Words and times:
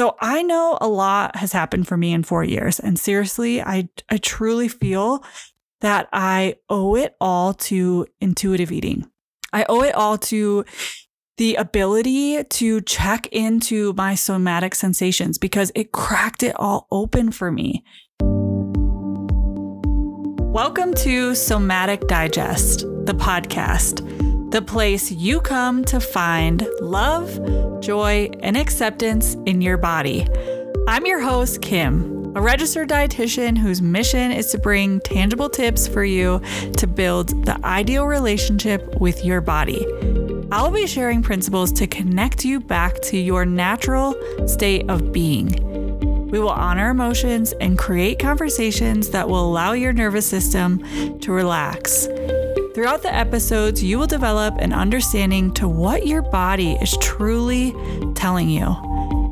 So 0.00 0.16
I 0.18 0.40
know 0.40 0.78
a 0.80 0.88
lot 0.88 1.36
has 1.36 1.52
happened 1.52 1.86
for 1.86 1.94
me 1.94 2.14
in 2.14 2.22
four 2.22 2.42
years. 2.42 2.80
And 2.80 2.98
seriously, 2.98 3.60
I, 3.60 3.90
I 4.08 4.16
truly 4.16 4.66
feel 4.66 5.22
that 5.82 6.08
I 6.10 6.56
owe 6.70 6.96
it 6.96 7.16
all 7.20 7.52
to 7.68 8.06
intuitive 8.18 8.72
eating. 8.72 9.10
I 9.52 9.66
owe 9.68 9.82
it 9.82 9.94
all 9.94 10.16
to 10.16 10.64
the 11.36 11.56
ability 11.56 12.42
to 12.42 12.80
check 12.80 13.26
into 13.26 13.92
my 13.92 14.14
somatic 14.14 14.74
sensations 14.74 15.36
because 15.36 15.70
it 15.74 15.92
cracked 15.92 16.42
it 16.44 16.56
all 16.58 16.86
open 16.90 17.30
for 17.30 17.52
me. 17.52 17.84
Welcome 20.50 20.94
to 20.94 21.34
Somatic 21.34 22.06
Digest, 22.06 22.86
the 23.04 23.12
podcast, 23.12 24.00
the 24.50 24.60
place 24.60 25.12
you 25.12 25.40
come 25.40 25.84
to 25.84 26.00
find 26.00 26.66
love, 26.80 27.80
joy, 27.80 28.28
and 28.42 28.56
acceptance 28.56 29.34
in 29.46 29.60
your 29.60 29.76
body. 29.76 30.26
I'm 30.88 31.06
your 31.06 31.20
host, 31.20 31.62
Kim, 31.62 32.32
a 32.34 32.42
registered 32.42 32.88
dietitian 32.88 33.56
whose 33.56 33.80
mission 33.80 34.32
is 34.32 34.50
to 34.50 34.58
bring 34.58 34.98
tangible 35.00 35.48
tips 35.48 35.86
for 35.86 36.02
you 36.02 36.40
to 36.78 36.86
build 36.88 37.44
the 37.44 37.64
ideal 37.64 38.06
relationship 38.06 39.00
with 39.00 39.24
your 39.24 39.40
body. 39.40 39.86
I'll 40.50 40.72
be 40.72 40.88
sharing 40.88 41.22
principles 41.22 41.70
to 41.72 41.86
connect 41.86 42.44
you 42.44 42.58
back 42.58 43.00
to 43.02 43.16
your 43.16 43.44
natural 43.44 44.16
state 44.48 44.90
of 44.90 45.12
being. 45.12 45.48
We 46.30 46.40
will 46.40 46.50
honor 46.50 46.90
emotions 46.90 47.52
and 47.60 47.78
create 47.78 48.18
conversations 48.18 49.10
that 49.10 49.28
will 49.28 49.48
allow 49.48 49.72
your 49.72 49.92
nervous 49.92 50.26
system 50.26 51.20
to 51.20 51.30
relax. 51.30 52.08
Throughout 52.80 53.02
the 53.02 53.14
episodes, 53.14 53.84
you 53.84 53.98
will 53.98 54.06
develop 54.06 54.56
an 54.56 54.72
understanding 54.72 55.52
to 55.52 55.68
what 55.68 56.06
your 56.06 56.22
body 56.22 56.78
is 56.80 56.96
truly 57.02 57.74
telling 58.14 58.48
you. 58.48 58.64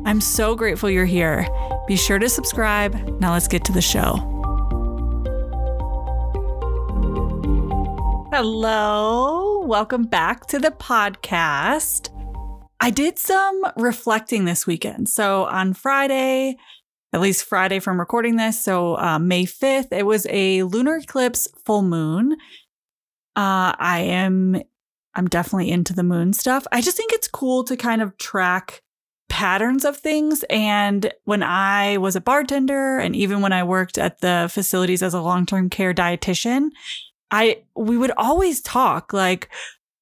I'm 0.05 0.21
so 0.21 0.53
grateful 0.53 0.87
you're 0.87 1.03
here. 1.03 1.47
Be 1.87 1.95
sure 1.95 2.19
to 2.19 2.29
subscribe. 2.29 2.93
Now 3.19 3.33
let's 3.33 3.47
get 3.47 3.65
to 3.65 3.71
the 3.71 3.81
show. 3.81 4.17
Hello, 8.31 9.65
welcome 9.65 10.03
back 10.03 10.45
to 10.49 10.59
the 10.59 10.69
podcast. 10.69 12.11
I 12.79 12.91
did 12.91 13.17
some 13.17 13.63
reflecting 13.77 14.45
this 14.45 14.67
weekend. 14.67 15.09
So 15.09 15.45
on 15.45 15.73
Friday, 15.73 16.55
at 17.13 17.21
least 17.21 17.45
Friday 17.45 17.79
from 17.79 17.99
recording 17.99 18.35
this. 18.35 18.59
So 18.59 18.95
uh, 18.99 19.17
May 19.17 19.45
5th, 19.45 19.91
it 19.91 20.05
was 20.05 20.27
a 20.29 20.61
lunar 20.61 20.97
eclipse 20.97 21.47
full 21.65 21.81
moon. 21.81 22.37
Uh, 23.35 23.73
I 23.77 23.99
am, 24.01 24.61
I'm 25.15 25.27
definitely 25.27 25.71
into 25.71 25.93
the 25.93 26.03
moon 26.03 26.33
stuff. 26.33 26.65
I 26.71 26.81
just 26.81 26.97
think 26.97 27.13
it's 27.13 27.27
cool 27.27 27.63
to 27.65 27.77
kind 27.77 28.01
of 28.01 28.17
track 28.17 28.81
patterns 29.29 29.85
of 29.85 29.95
things. 29.95 30.43
And 30.49 31.13
when 31.23 31.43
I 31.43 31.97
was 31.97 32.15
a 32.15 32.21
bartender 32.21 32.97
and 32.97 33.15
even 33.15 33.41
when 33.41 33.53
I 33.53 33.63
worked 33.63 33.97
at 33.97 34.19
the 34.21 34.49
facilities 34.51 35.03
as 35.03 35.13
a 35.13 35.21
long-term 35.21 35.69
care 35.69 35.93
dietitian, 35.93 36.69
I, 37.31 37.63
we 37.75 37.97
would 37.97 38.11
always 38.17 38.59
talk 38.61 39.13
like, 39.13 39.49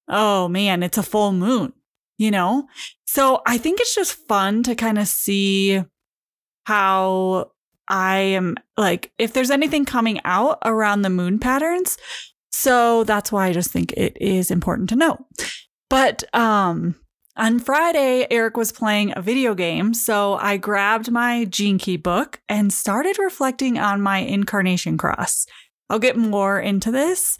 oh 0.08 0.47
man, 0.47 0.81
it's 0.81 0.97
a 0.97 1.03
full 1.03 1.34
moon, 1.34 1.73
you 2.17 2.31
know? 2.31 2.67
So 3.06 3.41
I 3.45 3.58
think 3.58 3.81
it's 3.81 3.94
just 3.94 4.14
fun 4.28 4.64
to 4.64 4.75
kind 4.75 4.97
of 4.97 5.08
see 5.08 5.84
how 6.66 7.52
I 7.88 8.17
am 8.19 8.56
like, 8.78 9.12
if 9.17 9.34
there's 9.34 9.52
anything 9.52 9.86
coming 9.86 10.19
out 10.25 10.59
around 10.64 11.02
the 11.02 11.09
moon 11.09 11.38
patterns. 11.39 11.97
So 12.52 13.03
that's 13.03 13.31
why 13.31 13.48
I 13.48 13.53
just 13.53 13.72
think 13.72 13.94
it 13.94 14.17
is 14.20 14.52
important 14.52 14.90
to 14.90 14.95
know. 14.95 15.26
But 15.90 16.23
um, 16.36 16.95
on 17.36 17.59
Friday, 17.59 18.28
Erik 18.31 18.58
was 18.58 18.72
playing 18.72 19.14
a 19.16 19.22
video 19.22 19.53
game. 19.53 19.94
So 19.94 20.36
I 20.36 20.58
grabbed 20.58 21.12
my 21.12 21.45
Gene 21.45 21.78
Key 21.78 21.98
book 21.98 22.42
and 22.50 22.73
started 22.73 23.20
reflecting 23.20 23.78
on 23.78 24.02
my 24.02 24.20
incarnation 24.20 24.98
cross. 24.98 25.45
I'll 25.90 26.00
get 26.00 26.18
more 26.18 26.59
into 26.59 26.92
this 26.92 27.38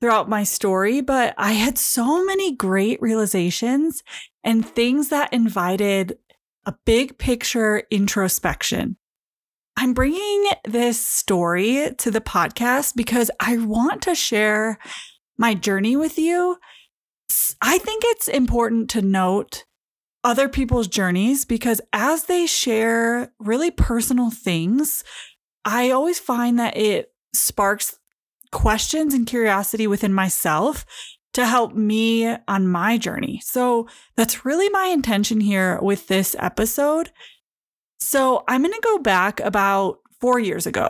throughout 0.00 0.28
my 0.28 0.44
story, 0.44 1.00
but 1.00 1.34
I 1.36 1.52
had 1.52 1.78
so 1.78 2.24
many 2.24 2.54
great 2.54 3.00
realizations 3.02 4.02
and 4.44 4.64
things 4.64 5.08
that 5.08 5.32
invited 5.32 6.18
a 6.66 6.74
big 6.84 7.18
picture 7.18 7.82
introspection. 7.90 8.96
I'm 9.76 9.94
bringing 9.94 10.46
this 10.64 11.04
story 11.04 11.90
to 11.98 12.10
the 12.10 12.20
podcast 12.20 12.94
because 12.94 13.30
I 13.40 13.56
want 13.58 14.02
to 14.02 14.14
share 14.14 14.78
my 15.38 15.54
journey 15.54 15.96
with 15.96 16.18
you. 16.18 16.58
I 17.62 17.78
think 17.78 18.02
it's 18.06 18.28
important 18.28 18.90
to 18.90 19.02
note 19.02 19.64
other 20.22 20.48
people's 20.48 20.88
journeys 20.88 21.44
because 21.44 21.80
as 21.92 22.24
they 22.24 22.46
share 22.46 23.32
really 23.38 23.70
personal 23.70 24.30
things, 24.30 25.02
I 25.64 25.90
always 25.90 26.18
find 26.18 26.58
that 26.58 26.76
it 26.76 27.12
sparks 27.34 27.98
questions 28.52 29.14
and 29.14 29.26
curiosity 29.26 29.86
within 29.86 30.12
myself 30.12 30.84
to 31.32 31.46
help 31.46 31.74
me 31.74 32.26
on 32.48 32.66
my 32.66 32.98
journey. 32.98 33.40
So 33.44 33.88
that's 34.16 34.44
really 34.44 34.68
my 34.68 34.86
intention 34.86 35.40
here 35.40 35.78
with 35.80 36.08
this 36.08 36.34
episode. 36.38 37.10
So 38.00 38.44
I'm 38.48 38.62
going 38.62 38.72
to 38.72 38.80
go 38.82 38.98
back 38.98 39.40
about 39.40 39.98
four 40.20 40.38
years 40.38 40.66
ago. 40.66 40.88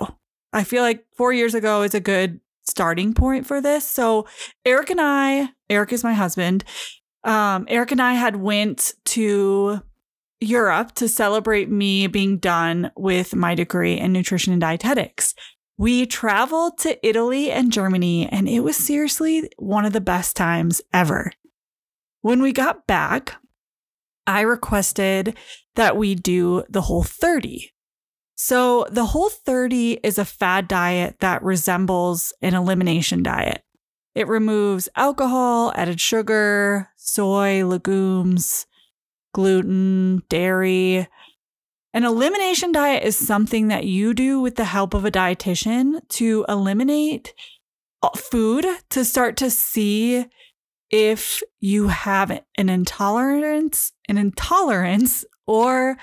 I 0.52 0.64
feel 0.64 0.82
like 0.82 1.04
four 1.16 1.32
years 1.32 1.54
ago 1.54 1.82
is 1.82 1.94
a 1.94 2.00
good 2.00 2.40
starting 2.66 3.14
point 3.14 3.46
for 3.46 3.60
this. 3.60 3.84
So 3.84 4.26
Erik 4.64 4.90
and 4.90 5.00
I, 5.00 5.50
Erik 5.68 5.92
is 5.92 6.04
my 6.04 6.12
husband. 6.12 6.64
Um, 7.24 7.66
Erik 7.68 7.92
and 7.92 8.00
I 8.00 8.14
had 8.14 8.36
went 8.36 8.94
to 9.06 9.82
Europe 10.40 10.92
to 10.94 11.08
celebrate 11.08 11.68
me 11.68 12.06
being 12.06 12.38
done 12.38 12.90
with 12.96 13.34
my 13.34 13.54
degree 13.54 13.98
in 13.98 14.12
nutrition 14.12 14.52
and 14.52 14.60
dietetics. 14.60 15.34
We 15.76 16.06
traveled 16.06 16.78
to 16.78 17.06
Italy 17.06 17.50
and 17.50 17.72
Germany, 17.72 18.28
and 18.28 18.48
it 18.48 18.60
was 18.60 18.76
seriously 18.76 19.50
one 19.56 19.84
of 19.84 19.92
the 19.92 20.00
best 20.00 20.36
times 20.36 20.82
ever. 20.92 21.32
When 22.22 22.42
we 22.42 22.52
got 22.52 22.86
back, 22.86 23.36
I 24.26 24.42
requested 24.42 25.36
that 25.76 25.96
we 25.96 26.14
do 26.14 26.64
the 26.68 26.82
Whole30. 26.82 27.70
So, 28.36 28.86
the 28.90 29.06
Whole30 29.06 30.00
is 30.02 30.18
a 30.18 30.24
fad 30.24 30.66
diet 30.66 31.16
that 31.20 31.42
resembles 31.42 32.32
an 32.40 32.54
elimination 32.54 33.22
diet. 33.22 33.62
It 34.14 34.28
removes 34.28 34.88
alcohol, 34.96 35.72
added 35.76 36.00
sugar, 36.00 36.88
soy, 36.96 37.64
legumes, 37.66 38.66
gluten, 39.34 40.22
dairy, 40.28 41.06
an 41.92 42.04
elimination 42.04 42.70
diet 42.70 43.02
is 43.02 43.16
something 43.16 43.68
that 43.68 43.84
you 43.84 44.14
do 44.14 44.40
with 44.40 44.54
the 44.54 44.64
help 44.64 44.94
of 44.94 45.04
a 45.04 45.10
dietitian 45.10 46.00
to 46.10 46.44
eliminate 46.48 47.34
uh, 48.02 48.10
food 48.10 48.64
to 48.90 49.04
start 49.04 49.36
to 49.38 49.50
see 49.50 50.26
if 50.88 51.42
you 51.58 51.88
have 51.88 52.30
an 52.30 52.68
intolerance, 52.68 53.92
an 54.08 54.18
intolerance 54.18 55.24
or 55.50 55.96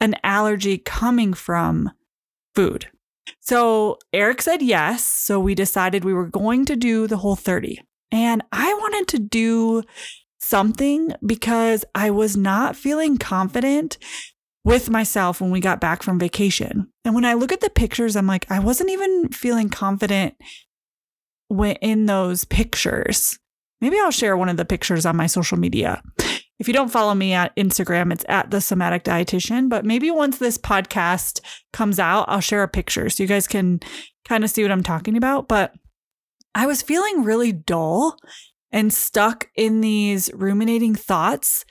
an 0.00 0.16
allergy 0.24 0.76
coming 0.76 1.32
from 1.32 1.88
food. 2.56 2.88
So 3.40 3.98
Erik 4.12 4.42
said 4.42 4.60
yes. 4.60 5.04
So 5.04 5.38
we 5.38 5.54
decided 5.54 6.04
we 6.04 6.12
were 6.12 6.26
going 6.26 6.64
to 6.64 6.74
do 6.74 7.06
the 7.06 7.18
Whole30. 7.18 7.78
And 8.10 8.42
I 8.50 8.74
wanted 8.74 9.06
to 9.08 9.18
do 9.20 9.84
something 10.40 11.12
because 11.24 11.84
I 11.94 12.10
was 12.10 12.36
not 12.36 12.74
feeling 12.74 13.18
confident 13.18 13.98
with 14.64 14.90
myself 14.90 15.40
when 15.40 15.52
we 15.52 15.60
got 15.60 15.80
back 15.80 16.02
from 16.02 16.18
vacation. 16.18 16.88
And 17.04 17.14
when 17.14 17.24
I 17.24 17.34
look 17.34 17.52
at 17.52 17.60
the 17.60 17.70
pictures, 17.70 18.16
I'm 18.16 18.26
like, 18.26 18.50
I 18.50 18.58
wasn't 18.58 18.90
even 18.90 19.28
feeling 19.28 19.68
confident 19.68 20.34
in 21.80 22.06
those 22.06 22.44
pictures. 22.44 23.38
Maybe 23.80 23.96
I'll 24.00 24.10
share 24.10 24.36
one 24.36 24.48
of 24.48 24.56
the 24.56 24.64
pictures 24.64 25.06
on 25.06 25.16
my 25.16 25.26
social 25.26 25.56
media. 25.56 26.02
If 26.58 26.66
you 26.66 26.74
don't 26.74 26.90
follow 26.90 27.14
me 27.14 27.32
at 27.32 27.54
Instagram, 27.56 28.12
it's 28.12 28.24
at 28.28 28.50
the 28.50 28.60
somatic 28.60 29.04
dietitian. 29.04 29.68
But 29.68 29.84
maybe 29.84 30.10
once 30.10 30.38
this 30.38 30.58
podcast 30.58 31.40
comes 31.72 31.98
out, 31.98 32.28
I'll 32.28 32.40
share 32.40 32.62
a 32.62 32.68
picture 32.68 33.08
so 33.10 33.22
you 33.22 33.28
guys 33.28 33.46
can 33.46 33.80
kind 34.24 34.44
of 34.44 34.50
see 34.50 34.62
what 34.62 34.72
I'm 34.72 34.82
talking 34.82 35.16
about. 35.16 35.48
But 35.48 35.74
I 36.54 36.66
was 36.66 36.82
feeling 36.82 37.22
really 37.22 37.52
dull 37.52 38.18
and 38.72 38.92
stuck 38.92 39.48
in 39.54 39.80
these 39.80 40.30
ruminating 40.34 40.94
thoughts 40.94 41.64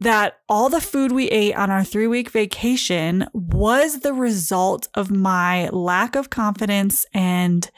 that 0.00 0.38
all 0.48 0.68
the 0.68 0.80
food 0.80 1.12
we 1.12 1.28
ate 1.30 1.54
on 1.54 1.70
our 1.70 1.84
three 1.84 2.06
week 2.06 2.30
vacation 2.30 3.26
was 3.32 4.00
the 4.00 4.12
result 4.12 4.88
of 4.94 5.10
my 5.10 5.68
lack 5.70 6.14
of 6.14 6.30
confidence. 6.30 7.06
And 7.12 7.68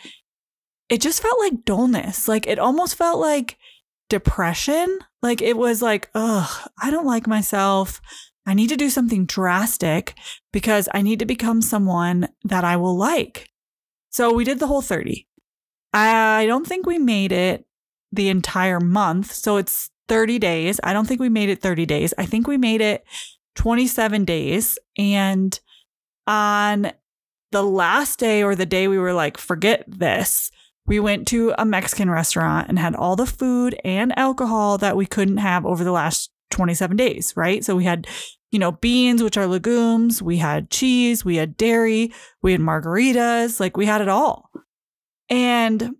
it 0.88 1.00
just 1.00 1.23
felt 1.23 1.38
like 1.41 1.65
dullness. 1.65 2.29
Like 2.29 2.47
it 2.47 2.59
almost 2.59 2.97
felt 2.97 3.21
like 3.21 3.56
depression. 4.08 4.99
Like 5.23 5.43
it 5.43 5.56
was 5.56 5.82
like, 5.82 6.11
ugh, 6.14 6.69
I 6.81 6.91
don't 6.91 7.06
like 7.06 7.26
myself. 7.26 8.00
I 8.47 8.55
need 8.55 8.69
to 8.69 8.76
do 8.76 8.91
something 8.91 9.26
drastic 9.26 10.14
because 10.53 10.88
I 10.94 11.03
need 11.03 11.19
to 11.19 11.26
become 11.26 11.61
someone 11.62 12.29
that 12.44 12.64
I 12.64 12.76
will 12.76 12.97
like. 12.97 13.50
So 14.11 14.32
we 14.32 14.44
did 14.44 14.61
the 14.61 14.69
Whole30. 14.69 15.26
I 15.93 16.47
don't 16.47 16.67
think 16.67 16.87
we 16.87 16.99
made 16.99 17.32
it 17.32 17.67
the 18.12 18.29
entire 18.29 18.81
month. 18.81 19.32
So 19.32 19.56
it's 19.56 19.91
30 20.09 20.38
days. 20.38 20.79
I 20.85 20.93
don't 20.93 21.06
think 21.06 21.20
we 21.20 21.29
made 21.29 21.49
it 21.49 21.61
30 21.61 21.87
days. 21.87 22.14
I 22.17 22.26
think 22.26 22.47
we 22.47 22.56
made 22.56 22.81
it 22.81 23.05
27 23.56 24.25
days. 24.25 24.79
And 24.97 25.59
on 26.26 26.93
the 27.52 27.62
last 27.62 28.19
day 28.19 28.43
or 28.43 28.55
the 28.55 28.67
day 28.67 28.88
we 28.88 28.99
were 28.99 29.12
like, 29.12 29.38
forget 29.38 29.85
this, 29.87 30.50
we 30.87 31.00
went 31.00 31.27
to 31.29 31.53
a 31.59 31.65
Mexican 31.65 32.11
restaurant 32.11 32.69
and 32.69 32.79
had 32.79 32.94
all 32.94 33.17
the 33.17 33.27
food 33.27 33.79
and 33.85 34.17
alcohol 34.19 34.79
that 34.79 34.97
we 34.97 35.06
couldn't 35.06 35.38
have 35.38 35.67
over 35.67 35.85
the 35.85 35.93
last 35.93 36.31
27 36.50 36.97
days, 36.97 37.33
right? 37.37 37.65
So 37.65 37.77
we 37.77 37.85
had, 37.85 38.06
you 38.50 38.59
know, 38.59 38.73
beans, 38.73 39.23
which 39.23 39.37
are 39.37 39.47
legumes, 39.47 40.23
we 40.23 40.38
had 40.38 40.71
cheese, 40.71 41.25
we 41.25 41.37
had 41.37 41.56
dairy, 41.56 42.12
we 42.43 42.53
had 42.53 42.61
margaritas, 42.61 43.59
like 43.59 43.77
we 43.77 43.87
had 43.87 44.00
it 44.00 44.09
all. 44.09 44.50
And 45.29 45.97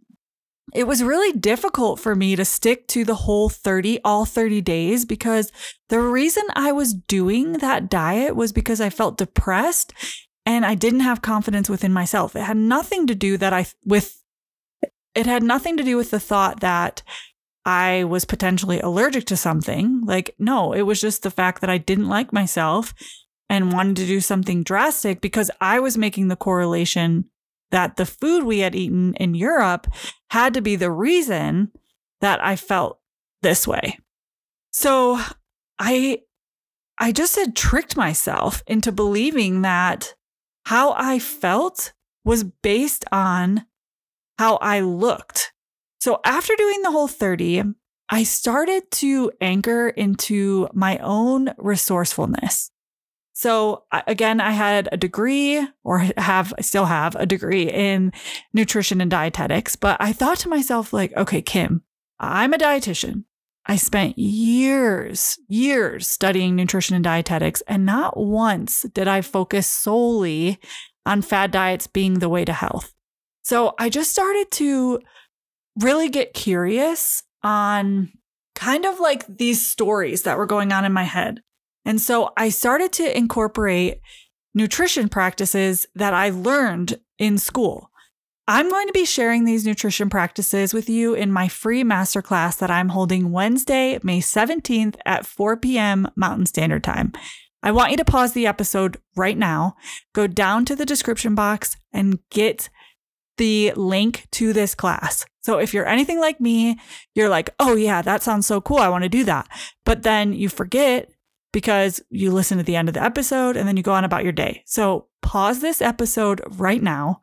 it 0.75 0.87
was 0.87 1.03
really 1.03 1.37
difficult 1.37 1.99
for 2.01 2.15
me 2.15 2.37
to 2.37 2.45
stick 2.45 2.87
to 2.89 3.05
the 3.05 3.15
Whole30, 3.15 4.01
all 4.05 4.25
30 4.25 4.61
days, 4.61 5.05
because 5.05 5.51
the 5.89 6.01
reason 6.01 6.45
I 6.55 6.73
was 6.73 6.95
doing 6.95 7.55
that 7.55 7.89
diet 7.89 8.37
was 8.37 8.53
because 8.53 8.81
I 8.81 8.91
felt 8.91 9.19
depressed 9.19 9.93
and 10.45 10.65
I 10.65 10.75
didn't 10.75 11.01
have 11.01 11.23
confidence 11.23 11.69
within 11.69 11.93
myself. 11.93 12.37
It 12.37 12.43
had 12.43 12.57
nothing 12.57 13.07
to 13.07 13.15
do 13.15 13.37
that 13.37 13.53
I, 13.53 13.67
with, 13.85 14.23
it 15.17 15.27
had 15.27 15.43
nothing 15.43 15.77
to 15.79 15.83
do 15.83 15.97
with 15.97 16.11
the 16.11 16.21
thought 16.21 16.61
that 16.61 17.03
I 17.65 18.05
was 18.05 18.25
potentially 18.25 18.81
allergic 18.81 19.25
to 19.27 19.37
something. 19.37 20.03
Like, 20.05 20.35
no, 20.39 20.73
it 20.73 20.83
was 20.83 21.01
just 21.01 21.23
the 21.23 21.31
fact 21.31 21.61
that 21.63 21.71
I 21.71 21.79
didn't 21.79 22.09
like 22.09 22.33
myself 22.33 22.95
and 23.49 23.73
wanted 23.73 23.97
to 23.97 24.07
do 24.07 24.21
something 24.21 24.63
drastic 24.63 25.21
because 25.21 25.51
I 25.61 25.81
was 25.81 25.99
making 25.99 26.29
the 26.29 26.37
correlation 26.37 27.25
that 27.71 27.97
the 27.97 28.07
food 28.07 28.45
we 28.45 28.61
had 28.61 28.75
eaten 28.75 29.15
in 29.15 29.35
Europe 29.35 29.89
had 30.31 30.55
to 30.55 30.61
be 30.61 30.77
the 30.77 30.91
reason 30.91 31.73
that 32.21 32.45
I 32.45 32.55
felt 32.55 33.01
this 33.43 33.67
way. 33.67 33.99
So 34.71 35.21
I 35.79 36.21
I 36.99 37.13
just 37.13 37.37
had 37.37 37.57
tricked 37.57 37.97
myself 37.97 38.63
into 38.67 38.93
believing 38.93 39.63
that 39.63 40.15
how 40.67 40.95
I 40.97 41.19
felt 41.19 41.93
was 42.25 42.45
based 42.45 43.05
on 43.11 43.67
how 44.39 44.57
I 44.57 44.81
looked. 44.81 45.53
So 46.01 46.21
after 46.25 46.55
doing 46.57 46.83
the 46.83 46.91
Whole30, 46.91 47.75
I 48.09 48.23
started 48.23 48.91
to 48.93 49.33
anchor 49.41 49.89
into 49.89 50.69
my 50.73 50.99
own 50.99 51.55
resourcefulness. 51.59 52.71
So 53.33 53.85
again, 54.07 54.41
I 54.41 54.53
had 54.53 54.89
a 54.93 54.97
degree 54.97 55.67
or 55.85 55.99
have, 56.17 56.55
I 56.57 56.63
still 56.63 56.87
have 56.87 57.15
a 57.17 57.27
degree 57.27 57.65
in 57.65 58.13
nutrition 58.55 59.01
and 59.01 59.11
dietetics, 59.11 59.77
but 59.77 59.99
I 60.01 60.13
thought 60.13 60.39
to 60.39 60.49
myself, 60.49 60.93
like, 60.93 61.15
okay, 61.17 61.43
Kim, 61.43 61.83
I'm 62.19 62.55
a 62.55 62.59
dietitian. 62.59 63.25
I 63.67 63.77
spent 63.77 64.17
years, 64.17 65.39
years 65.49 66.07
studying 66.07 66.57
nutrition 66.57 66.95
and 66.95 67.05
dietetics, 67.05 67.63
and 67.63 67.85
not 67.85 68.17
once 68.17 68.83
did 68.95 69.09
I 69.09 69.21
focus 69.21 69.67
solely 69.67 70.59
on 71.05 71.21
fad 71.21 71.51
diets 71.51 71.87
being 71.87 72.21
the 72.21 72.29
way 72.29 72.45
to 72.45 72.53
health. 72.53 72.95
So 73.47 73.77
I 73.79 73.91
just 73.91 74.11
started 74.11 74.51
to 74.55 74.99
really 75.81 76.09
get 76.09 76.35
curious 76.35 77.23
on 77.45 78.11
kind 78.57 78.85
of 78.85 78.99
like 78.99 79.25
these 79.29 79.65
stories 79.65 80.23
that 80.23 80.37
were 80.37 80.47
going 80.47 80.73
on 80.73 80.85
in 80.85 80.93
my 80.93 81.05
head. 81.05 81.43
And 81.85 82.01
so 82.01 82.33
I 82.37 82.49
started 82.49 82.93
to 82.95 83.17
incorporate 83.17 84.01
nutrition 84.53 85.09
practices 85.09 85.87
that 85.95 86.13
I 86.13 86.31
learned 86.31 86.99
in 87.21 87.39
school. 87.39 87.93
I'm 88.49 88.69
going 88.69 88.89
to 88.89 88.93
be 88.93 89.05
sharing 89.05 89.45
these 89.45 89.65
nutrition 89.65 90.11
practices 90.11 90.75
with 90.75 90.89
you 90.89 91.15
in 91.15 91.31
my 91.31 91.47
free 91.47 91.85
masterclass 91.85 92.59
that 92.59 92.71
I'm 92.73 92.89
holding 92.89 93.31
Wednesday, 93.31 94.01
May 94.03 94.19
17th 94.19 94.97
at 95.07 95.25
4 95.25 95.57
p.m. 95.59 96.11
Mountain 96.17 96.47
Standard 96.47 96.83
Time. 96.83 97.13
I 97.63 97.71
want 97.71 97.93
you 97.93 97.97
to 97.99 98.05
pause 98.05 98.33
the 98.33 98.49
episode 98.49 98.99
right 99.15 99.39
now, 99.39 99.77
go 100.15 100.27
down 100.27 100.65
to 100.65 100.75
the 100.75 100.85
description 100.85 101.37
box, 101.37 101.77
and 101.93 102.19
get 102.31 102.71
the 103.37 103.73
link 103.77 104.27
to 104.33 104.53
this 104.53 104.75
class. 104.75 105.27
So 105.43 105.59
if 105.59 105.73
you're 105.73 105.87
anything 105.87 106.19
like 106.19 106.41
me, 106.41 106.79
you're 107.15 107.29
like, 107.29 107.51
oh, 107.61 107.77
yeah, 107.77 108.03
that 108.03 108.23
sounds 108.23 108.47
so 108.47 108.61
cool. 108.61 108.79
I 108.79 108.89
want 108.89 109.05
to 109.05 109.09
do 109.09 109.25
that. 109.25 109.49
But 109.85 110.03
then 110.03 110.33
you 110.33 110.49
forget 110.49 111.11
because 111.53 112.03
you 112.11 112.33
listen 112.33 112.59
to 112.59 112.65
the 112.65 112.77
end 112.77 112.89
of 112.89 112.95
the 112.95 113.03
episode 113.03 113.57
and 113.57 113.67
then 113.69 113.77
you 113.77 113.83
go 113.83 113.93
on 113.93 114.05
about 114.05 114.25
your 114.25 114.33
day. 114.33 114.63
So 114.67 115.07
pause 115.23 115.61
this 115.61 115.81
episode 115.81 116.43
right 116.59 116.83
now, 116.83 117.21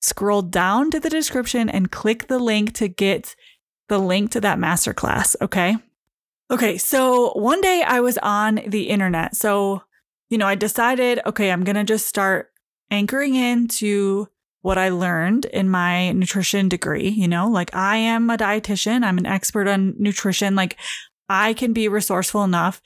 scroll 0.00 0.42
down 0.42 0.90
to 0.90 1.00
the 1.00 1.10
description 1.10 1.68
and 1.68 1.90
click 1.90 2.28
the 2.28 2.38
link 2.38 2.72
to 2.74 2.88
get 2.88 3.34
the 3.88 3.98
link 3.98 4.30
to 4.30 4.40
that 4.40 4.58
masterclass. 4.58 5.36
Okay. 5.42 5.76
Okay. 6.50 6.78
So 6.78 7.32
one 7.32 7.60
day 7.60 7.82
I 7.86 8.00
was 8.00 8.18
on 8.18 8.60
the 8.66 8.88
internet. 8.88 9.34
So, 9.36 9.82
you 10.30 10.38
know, 10.38 10.46
I 10.46 10.54
decided, 10.54 11.20
okay, 11.26 11.50
I'm 11.50 11.64
going 11.64 11.76
to 11.76 11.84
just 11.84 12.06
start 12.06 12.52
anchoring 12.90 13.34
into 13.34 14.28
what 14.64 14.78
I 14.78 14.88
learned 14.88 15.44
in 15.44 15.68
my 15.68 16.12
nutrition 16.12 16.70
degree. 16.70 17.10
You 17.10 17.28
know, 17.28 17.48
like 17.48 17.74
I 17.74 17.98
am 17.98 18.30
a 18.30 18.38
dietitian, 18.38 19.04
I'm 19.04 19.18
an 19.18 19.26
expert 19.26 19.68
on 19.68 19.94
nutrition. 19.98 20.54
Like 20.54 20.78
I 21.28 21.52
can 21.52 21.74
be 21.74 21.86
resourceful 21.86 22.42
enough 22.44 22.80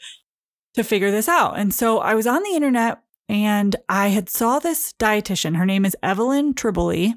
to 0.74 0.82
figure 0.82 1.12
this 1.12 1.28
out. 1.28 1.56
And 1.56 1.72
so 1.72 2.00
I 2.00 2.16
was 2.16 2.26
on 2.26 2.42
the 2.42 2.56
internet 2.56 3.00
and 3.28 3.76
I 3.88 4.08
had 4.08 4.28
saw 4.28 4.58
this 4.58 4.92
dietitian. 4.98 5.56
Her 5.56 5.64
name 5.64 5.84
is 5.84 5.96
Evelyn 6.02 6.52
Tribole. 6.52 7.14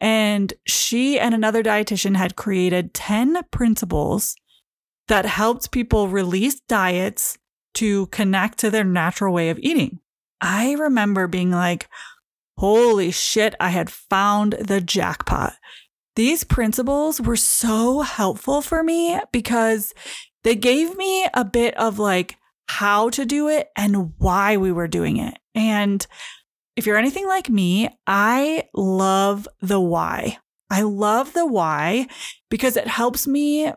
And 0.00 0.52
she 0.66 1.20
and 1.20 1.32
another 1.32 1.62
dietitian 1.62 2.16
had 2.16 2.34
created 2.34 2.94
10 2.94 3.40
principles 3.52 4.34
that 5.06 5.26
helped 5.26 5.70
people 5.70 6.08
release 6.08 6.58
diets 6.68 7.38
to 7.74 8.06
connect 8.06 8.58
to 8.58 8.70
their 8.70 8.82
natural 8.82 9.32
way 9.32 9.50
of 9.50 9.60
eating. 9.60 10.00
I 10.40 10.72
remember 10.72 11.28
being 11.28 11.52
like, 11.52 11.88
holy 12.62 13.10
shit, 13.10 13.56
I 13.58 13.70
had 13.70 13.90
found 13.90 14.52
the 14.52 14.80
jackpot. 14.80 15.54
These 16.14 16.44
principles 16.44 17.20
were 17.20 17.34
so 17.34 18.02
helpful 18.02 18.62
for 18.62 18.84
me 18.84 19.18
because 19.32 19.92
they 20.44 20.54
gave 20.54 20.96
me 20.96 21.26
a 21.34 21.44
bit 21.44 21.76
of 21.76 21.98
like 21.98 22.36
how 22.68 23.10
to 23.10 23.24
do 23.24 23.48
it 23.48 23.66
and 23.74 24.12
why 24.18 24.58
we 24.58 24.70
were 24.70 24.86
doing 24.86 25.16
it. 25.16 25.36
And 25.56 26.06
if 26.76 26.86
you're 26.86 26.96
anything 26.96 27.26
like 27.26 27.50
me, 27.50 27.88
I 28.06 28.68
love 28.72 29.48
the 29.60 29.80
why. 29.80 30.38
I 30.70 30.82
love 30.82 31.32
the 31.32 31.46
why 31.46 32.06
because 32.48 32.76
it 32.76 32.86
helps 32.86 33.26
me 33.26 33.72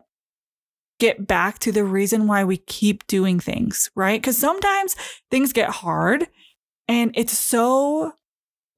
get 1.00 1.26
back 1.26 1.58
to 1.58 1.72
the 1.72 1.84
reason 1.84 2.28
why 2.28 2.44
we 2.44 2.58
keep 2.58 3.08
doing 3.08 3.40
things, 3.40 3.90
right? 3.96 4.22
Because 4.22 4.38
sometimes 4.38 4.96
things 5.32 5.54
get 5.54 5.72
hard 5.72 6.28
and 6.88 7.12
it's 7.16 7.36
so 7.36 8.14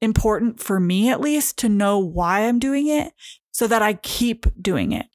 important 0.00 0.60
for 0.60 0.78
me, 0.80 1.10
at 1.10 1.20
least, 1.20 1.58
to 1.58 1.68
know 1.68 1.98
why 1.98 2.40
I'm 2.40 2.58
doing 2.58 2.86
it 2.88 3.12
so 3.52 3.66
that 3.66 3.82
I 3.82 3.94
keep 3.94 4.46
doing 4.60 4.92
it. 4.92 5.06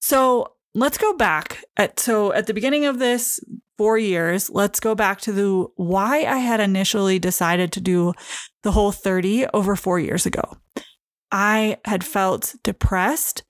So 0.00 0.52
let's 0.76 0.98
go 0.98 1.14
back 1.14 1.64
at 1.76 1.98
so 1.98 2.32
at 2.32 2.46
the 2.46 2.54
beginning 2.54 2.84
of 2.84 2.98
this 2.98 3.40
four 3.78 3.96
years 3.96 4.50
let's 4.50 4.78
go 4.78 4.94
back 4.94 5.20
to 5.22 5.32
the 5.32 5.66
why 5.76 6.18
i 6.24 6.36
had 6.36 6.60
initially 6.60 7.18
decided 7.18 7.72
to 7.72 7.80
do 7.80 8.12
the 8.62 8.72
Whole30 8.72 9.48
over 9.54 9.74
four 9.74 9.98
years 9.98 10.26
ago. 10.26 10.58
I 11.32 11.78
had 11.84 12.04
felt 12.04 12.54
depressed 12.62 13.42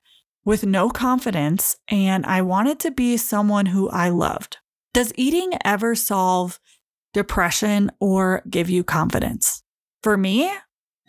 with 0.44 0.64
no 0.64 0.88
confidence 0.88 1.76
and 1.88 2.24
i 2.26 2.42
wanted 2.42 2.78
to 2.80 2.90
be 2.90 3.16
someone 3.16 3.66
who 3.66 3.88
i 3.90 4.08
loved. 4.08 4.58
Does 4.94 5.12
eating 5.16 5.52
ever 5.64 5.94
solve 5.94 6.60
depression 7.12 7.90
or 7.98 8.42
give 8.48 8.70
you 8.70 8.84
confidence 8.84 9.62
for 10.06 10.16
me 10.16 10.48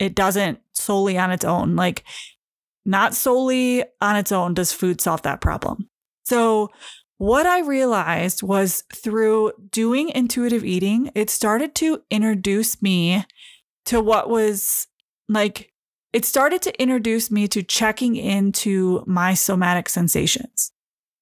it 0.00 0.16
doesn't 0.16 0.58
solely 0.72 1.16
on 1.16 1.30
its 1.30 1.44
own 1.44 1.76
like 1.76 2.02
not 2.84 3.14
solely 3.14 3.84
on 4.00 4.16
its 4.16 4.32
own 4.32 4.54
does 4.54 4.72
food 4.72 5.00
solve 5.00 5.22
that 5.22 5.40
problem 5.40 5.88
so, 6.28 6.68
what 7.16 7.46
I 7.46 7.60
realized 7.60 8.42
was 8.42 8.84
through 8.94 9.52
doing 9.70 10.10
intuitive 10.10 10.62
eating, 10.62 11.10
it 11.14 11.30
started 11.30 11.74
to 11.76 12.02
introduce 12.10 12.82
me 12.82 13.24
to 13.86 14.02
what 14.02 14.28
was 14.28 14.88
like, 15.26 15.72
it 16.12 16.26
started 16.26 16.60
to 16.62 16.82
introduce 16.82 17.30
me 17.30 17.48
to 17.48 17.62
checking 17.62 18.14
into 18.14 19.02
my 19.06 19.32
somatic 19.32 19.88
sensations. 19.88 20.70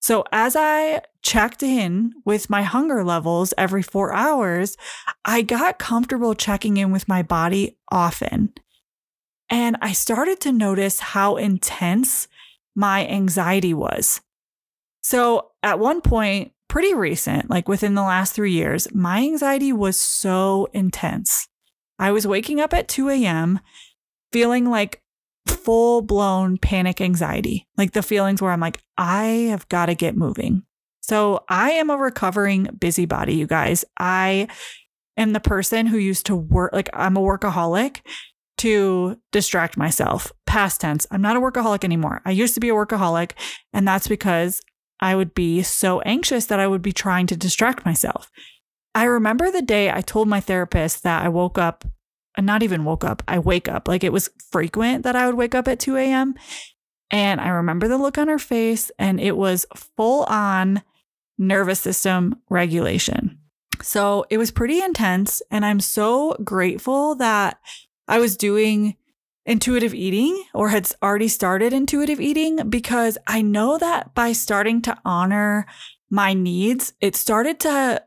So, 0.00 0.25
as 0.31 0.55
I 0.57 1.03
checked 1.23 1.62
in 1.62 2.12
with 2.25 2.49
my 2.49 2.62
hunger 2.62 3.03
levels 3.03 3.53
every 3.59 3.83
four 3.83 4.12
hours, 4.12 4.76
I 5.25 5.43
got 5.43 5.79
comfortable 5.79 6.35
checking 6.35 6.76
in 6.76 6.93
with 6.93 7.09
my 7.09 7.23
body 7.23 7.76
often. 7.91 8.53
And 9.50 9.76
I 9.81 9.93
started 9.93 10.41
to 10.43 10.53
notice 10.53 11.00
how 11.00 11.37
intense 11.37 12.29
my 12.75 13.07
anxiety 13.07 13.75
was. 13.75 14.21
So 15.03 15.53
at 15.62 15.79
one 15.79 16.00
point, 16.00 16.53
pretty 16.69 16.95
recent, 16.95 17.49
like 17.49 17.69
within 17.69 17.95
the 17.95 18.03
last 18.03 18.35
three 18.35 18.53
years, 18.53 18.88
my 18.93 19.19
anxiety 19.19 19.73
was 19.73 19.99
so 19.99 20.69
intense. 20.73 21.49
I 21.99 22.11
was 22.11 22.26
waking 22.26 22.61
up 22.61 22.75
at 22.75 22.88
2 22.88 23.09
a.m. 23.11 23.61
feeling 24.33 24.69
like 24.69 25.00
full 25.47 26.03
blown 26.03 26.59
panic 26.59 27.00
anxiety, 27.00 27.67
like 27.76 27.93
the 27.93 28.03
feelings 28.03 28.43
where 28.43 28.53
I'm 28.53 28.61
like, 28.61 28.81
I 28.99 29.25
have 29.50 29.69
got 29.69 29.87
to 29.87 29.95
get 29.95 30.17
moving. 30.17 30.62
So 31.00 31.45
I 31.49 31.73
am 31.73 31.91
a 31.91 31.97
recovering 31.97 32.65
busybody, 32.79 33.35
you 33.35 33.47
guys. 33.47 33.85
I 33.99 34.49
am 35.17 35.33
the 35.33 35.41
person 35.41 35.87
who 35.87 35.99
used 35.99 36.26
to 36.26 36.37
work, 36.37 36.73
like, 36.73 36.91
I'm 36.93 37.17
a 37.17 37.21
workaholic 37.21 38.00
to 38.59 39.17
distract 39.33 39.76
myself. 39.76 40.33
Past 40.47 40.81
tense, 40.81 41.07
I'm 41.11 41.23
not 41.23 41.37
a 41.37 41.41
workaholic 41.41 41.85
anymore. 41.85 42.23
I 42.25 42.31
used 42.33 42.55
to 42.55 42.61
be 42.61 42.71
a 42.71 42.75
workaholic, 42.75 43.33
and 43.73 43.87
that's 43.87 44.09
because 44.09 44.61
I 45.00 45.15
would 45.15 45.35
be 45.35 45.62
so 45.62 46.00
anxious 46.00 46.47
that 46.47 46.59
I 46.59 46.67
would 46.67 46.83
be 46.83 46.93
trying 46.93 47.26
to 47.29 47.37
distract 47.37 47.85
myself. 47.85 48.31
I 48.95 49.05
remember 49.05 49.50
the 49.50 49.62
day 49.62 49.91
I 49.91 50.00
told 50.00 50.26
my 50.26 50.41
therapist 50.41 51.03
that 51.03 51.23
I 51.23 51.29
woke 51.29 51.59
up, 51.59 51.85
not 52.45 52.62
even 52.62 52.85
woke 52.85 53.05
up, 53.05 53.23
I 53.26 53.38
wake 53.38 53.69
up. 53.69 53.88
Like 53.88 54.05
it 54.05 54.12
was 54.12 54.31
frequent 54.50 55.05
that 55.05 55.16
I 55.16 55.26
would 55.26 55.37
wake 55.37 55.55
up 55.55 55.69
at 55.69 55.81
2 55.81 55.97
a.m. 55.97 56.35
And 57.11 57.40
I 57.40 57.49
remember 57.49 57.88
the 57.88 57.99
look 57.99 58.19
on 58.19 58.28
her 58.28 58.38
face, 58.38 58.90
and 58.99 59.21
it 59.21 59.37
was 59.37 59.64
full 59.75 60.25
on 60.25 60.83
nervous 61.38 61.81
system 61.81 62.37
regulation. 62.50 63.38
So 63.83 64.26
it 64.31 64.38
was 64.38 64.50
pretty 64.50 64.83
intense. 64.83 65.43
And 65.50 65.64
I'm 65.64 65.81
so 65.81 66.37
grateful 66.43 67.14
that 67.16 67.61
I 68.09 68.19
was 68.19 68.37
doing 68.37 68.97
intuitive 69.45 69.95
eating 69.95 70.43
or 70.55 70.71
had 70.71 70.90
already 71.02 71.28
started 71.28 71.73
intuitive 71.73 72.21
eating 72.21 72.69
because 72.69 73.16
I 73.26 73.43
know 73.43 73.78
that 73.78 74.14
by 74.14 74.33
starting 74.33 74.83
to 74.83 74.99
honor 75.05 75.66
my 76.11 76.35
needs, 76.35 76.95
it 77.00 77.14
started 77.14 77.61
to 77.61 78.02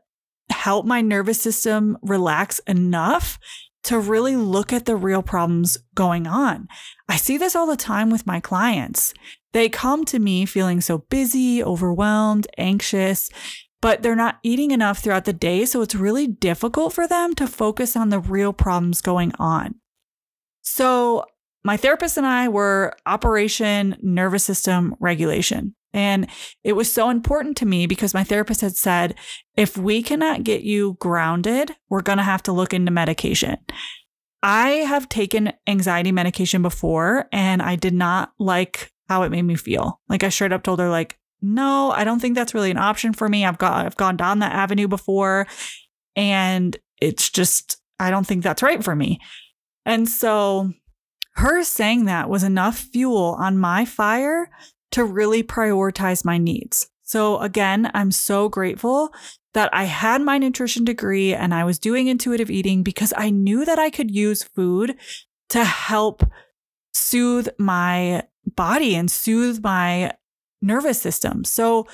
help 0.50 0.84
my 0.84 1.00
nervous 1.00 1.40
system 1.40 1.96
relax 2.02 2.58
enough 2.60 3.38
to 3.84 3.98
really 3.98 4.36
look 4.36 4.72
at 4.72 4.86
the 4.86 4.96
real 4.96 5.22
problems 5.22 5.78
going 5.94 6.26
on. 6.26 6.68
I 7.08 7.16
see 7.16 7.38
this 7.38 7.56
all 7.56 7.66
the 7.66 7.76
time 7.76 8.10
with 8.10 8.26
my 8.26 8.40
clients. 8.40 9.14
They 9.52 9.68
come 9.68 10.04
to 10.06 10.18
me 10.18 10.46
feeling 10.46 10.80
so 10.80 10.98
busy, 10.98 11.62
overwhelmed, 11.62 12.46
anxious, 12.58 13.30
but 13.80 14.02
they're 14.02 14.14
not 14.14 14.38
eating 14.42 14.70
enough 14.70 14.98
throughout 14.98 15.24
the 15.24 15.32
day. 15.32 15.64
So 15.64 15.82
it's 15.82 15.94
really 15.94 16.26
difficult 16.26 16.92
for 16.92 17.08
them 17.08 17.34
to 17.36 17.46
focus 17.46 17.96
on 17.96 18.10
the 18.10 18.20
real 18.20 18.52
problems 18.52 19.00
going 19.00 19.32
on. 19.38 19.76
So 20.62 21.24
my 21.64 21.76
therapist 21.76 22.16
and 22.16 22.26
I 22.26 22.48
were 22.48 22.94
Operation 23.06 23.96
Nervous 24.02 24.44
System 24.44 24.94
Regulation. 25.00 25.74
And 25.92 26.28
it 26.62 26.74
was 26.74 26.92
so 26.92 27.10
important 27.10 27.56
to 27.58 27.66
me 27.66 27.86
because 27.86 28.14
my 28.14 28.24
therapist 28.24 28.60
had 28.60 28.76
said, 28.76 29.16
if 29.56 29.76
we 29.76 30.02
cannot 30.02 30.44
get 30.44 30.62
you 30.62 30.96
grounded, 31.00 31.74
we're 31.88 32.02
going 32.02 32.18
to 32.18 32.24
have 32.24 32.42
to 32.44 32.52
look 32.52 32.72
into 32.72 32.92
medication. 32.92 33.56
I 34.42 34.68
have 34.68 35.08
taken 35.08 35.52
anxiety 35.66 36.12
medication 36.12 36.62
before 36.62 37.26
and 37.32 37.60
I 37.60 37.76
did 37.76 37.92
not 37.92 38.32
like 38.38 38.90
how 39.08 39.22
it 39.22 39.30
made 39.30 39.42
me 39.42 39.56
feel. 39.56 40.00
Like 40.08 40.22
I 40.22 40.28
straight 40.28 40.52
up 40.52 40.62
told 40.62 40.78
her 40.78 40.88
like, 40.88 41.18
no, 41.42 41.90
I 41.90 42.04
don't 42.04 42.20
think 42.20 42.34
that's 42.34 42.54
really 42.54 42.70
an 42.70 42.78
option 42.78 43.12
for 43.12 43.28
me. 43.28 43.44
I've 43.44 43.58
got 43.58 43.84
I've 43.84 43.96
gone 43.96 44.16
down 44.16 44.38
that 44.38 44.52
avenue 44.52 44.88
before 44.88 45.46
and 46.14 46.76
it's 47.00 47.30
just 47.30 47.78
I 47.98 48.10
don't 48.10 48.26
think 48.26 48.42
that's 48.42 48.62
right 48.62 48.82
for 48.82 48.94
me. 48.94 49.20
And 49.84 50.08
so 50.08 50.72
her 51.34 51.62
saying 51.64 52.04
that 52.04 52.28
was 52.28 52.42
enough 52.42 52.78
fuel 52.78 53.36
on 53.38 53.58
my 53.58 53.84
fire 53.84 54.50
to 54.92 55.04
really 55.04 55.42
prioritize 55.42 56.24
my 56.24 56.38
needs. 56.38 56.88
So 57.02 57.38
again, 57.38 57.90
I'm 57.94 58.12
so 58.12 58.48
grateful 58.48 59.12
that 59.54 59.68
I 59.72 59.84
had 59.84 60.22
my 60.22 60.38
nutrition 60.38 60.84
degree 60.84 61.34
and 61.34 61.52
I 61.52 61.64
was 61.64 61.78
doing 61.78 62.06
intuitive 62.06 62.50
eating 62.50 62.82
because 62.82 63.12
I 63.16 63.30
knew 63.30 63.64
that 63.64 63.78
I 63.78 63.90
could 63.90 64.14
use 64.14 64.44
food 64.44 64.96
to 65.48 65.64
help 65.64 66.22
soothe 66.94 67.48
my 67.58 68.24
body 68.46 68.94
and 68.94 69.10
soothe 69.10 69.62
my 69.62 70.12
nervous 70.62 71.00
system. 71.00 71.44
So 71.44 71.86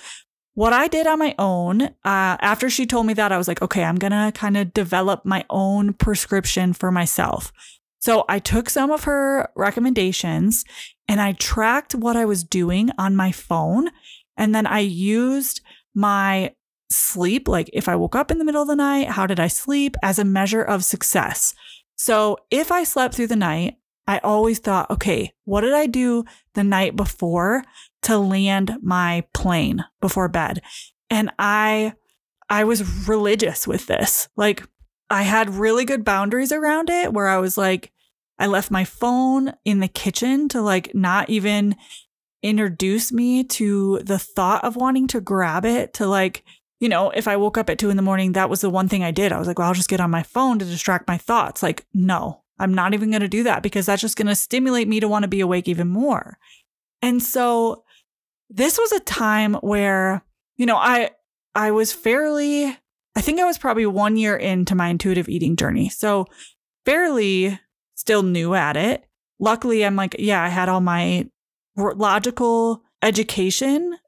what 0.54 0.72
I 0.72 0.88
did 0.88 1.06
on 1.06 1.18
my 1.18 1.34
own, 1.38 1.82
uh, 1.82 1.90
after 2.04 2.70
she 2.70 2.86
told 2.86 3.06
me 3.06 3.14
that, 3.14 3.32
I 3.32 3.38
was 3.38 3.48
like, 3.48 3.62
okay, 3.62 3.84
I'm 3.84 3.96
going 3.96 4.12
to 4.12 4.32
kind 4.34 4.56
of 4.56 4.72
develop 4.72 5.24
my 5.24 5.44
own 5.50 5.92
prescription 5.92 6.72
for 6.72 6.90
myself. 6.90 7.52
So 7.98 8.24
I 8.28 8.38
took 8.38 8.70
some 8.70 8.90
of 8.90 9.04
her 9.04 9.50
recommendations 9.54 10.64
and 11.08 11.20
I 11.20 11.32
tracked 11.32 11.94
what 11.94 12.16
I 12.16 12.24
was 12.24 12.44
doing 12.44 12.90
on 12.98 13.16
my 13.16 13.32
phone. 13.32 13.90
And 14.36 14.54
then 14.54 14.66
I 14.66 14.80
used 14.80 15.60
my 15.94 16.54
sleep, 16.90 17.48
like 17.48 17.70
if 17.72 17.88
I 17.88 17.96
woke 17.96 18.14
up 18.14 18.30
in 18.30 18.38
the 18.38 18.44
middle 18.44 18.62
of 18.62 18.68
the 18.68 18.76
night, 18.76 19.08
how 19.08 19.26
did 19.26 19.40
I 19.40 19.48
sleep 19.48 19.96
as 20.02 20.18
a 20.18 20.24
measure 20.24 20.62
of 20.62 20.84
success. 20.84 21.54
So 21.96 22.36
if 22.50 22.70
I 22.70 22.84
slept 22.84 23.14
through 23.14 23.28
the 23.28 23.36
night, 23.36 23.76
I 24.06 24.18
always 24.18 24.58
thought, 24.60 24.90
okay, 24.90 25.32
what 25.44 25.62
did 25.62 25.74
I 25.74 25.86
do 25.86 26.24
the 26.54 26.62
night 26.62 26.94
before 26.94 27.64
to 28.02 28.18
land 28.18 28.76
my 28.82 29.24
plane 29.34 29.84
before 30.00 30.28
bed? 30.28 30.62
And 31.10 31.30
I, 31.38 31.94
I 32.48 32.64
was 32.64 33.08
religious 33.08 33.66
with 33.66 33.86
this. 33.86 34.28
Like 34.36 34.62
I 35.10 35.22
had 35.22 35.50
really 35.50 35.84
good 35.84 36.04
boundaries 36.04 36.52
around 36.52 36.90
it 36.90 37.12
where 37.12 37.26
I 37.26 37.38
was 37.38 37.58
like, 37.58 37.90
I 38.38 38.46
left 38.46 38.70
my 38.70 38.84
phone 38.84 39.54
in 39.64 39.80
the 39.80 39.88
kitchen 39.88 40.48
to 40.50 40.60
like 40.60 40.94
not 40.94 41.30
even 41.30 41.76
introduce 42.42 43.12
me 43.12 43.44
to 43.44 44.00
the 44.00 44.18
thought 44.18 44.64
of 44.64 44.76
wanting 44.76 45.06
to 45.08 45.20
grab 45.20 45.64
it 45.64 45.94
to 45.94 46.06
like, 46.06 46.44
you 46.78 46.88
know, 46.88 47.10
if 47.10 47.26
I 47.26 47.36
woke 47.36 47.56
up 47.56 47.70
at 47.70 47.78
two 47.78 47.90
in 47.90 47.96
the 47.96 48.02
morning, 48.02 48.32
that 48.32 48.50
was 48.50 48.60
the 48.60 48.70
one 48.70 48.88
thing 48.88 49.02
I 49.02 49.10
did. 49.10 49.32
I 49.32 49.38
was 49.38 49.48
like, 49.48 49.58
well, 49.58 49.68
I'll 49.68 49.74
just 49.74 49.88
get 49.88 50.00
on 50.00 50.10
my 50.10 50.22
phone 50.22 50.58
to 50.58 50.64
distract 50.64 51.08
my 51.08 51.16
thoughts. 51.16 51.62
Like, 51.62 51.86
no, 51.94 52.42
I'm 52.58 52.74
not 52.74 52.94
even 52.94 53.10
going 53.10 53.22
to 53.22 53.28
do 53.28 53.42
that 53.44 53.62
because 53.62 53.86
that's 53.86 54.02
just 54.02 54.16
going 54.16 54.26
to 54.26 54.34
stimulate 54.34 54.86
me 54.86 55.00
to 55.00 55.08
want 55.08 55.22
to 55.22 55.28
be 55.28 55.40
awake 55.40 55.68
even 55.68 55.88
more. 55.88 56.38
And 57.00 57.22
so 57.22 57.84
this 58.50 58.78
was 58.78 58.92
a 58.92 59.00
time 59.00 59.54
where, 59.54 60.22
you 60.56 60.66
know, 60.66 60.76
I, 60.76 61.10
I 61.54 61.70
was 61.70 61.92
fairly, 61.92 62.66
I 63.16 63.20
think 63.22 63.40
I 63.40 63.44
was 63.44 63.58
probably 63.58 63.86
one 63.86 64.16
year 64.16 64.36
into 64.36 64.74
my 64.74 64.88
intuitive 64.88 65.28
eating 65.28 65.56
journey. 65.56 65.88
So 65.88 66.26
fairly 66.84 67.58
still 67.96 68.22
new 68.22 68.54
at 68.54 68.76
it. 68.76 69.04
Luckily, 69.40 69.84
I'm 69.84 69.96
like, 69.96 70.14
yeah, 70.18 70.42
I 70.42 70.48
had 70.48 70.68
all 70.68 70.80
my 70.80 71.28
logical 71.76 72.82
education 73.02 73.98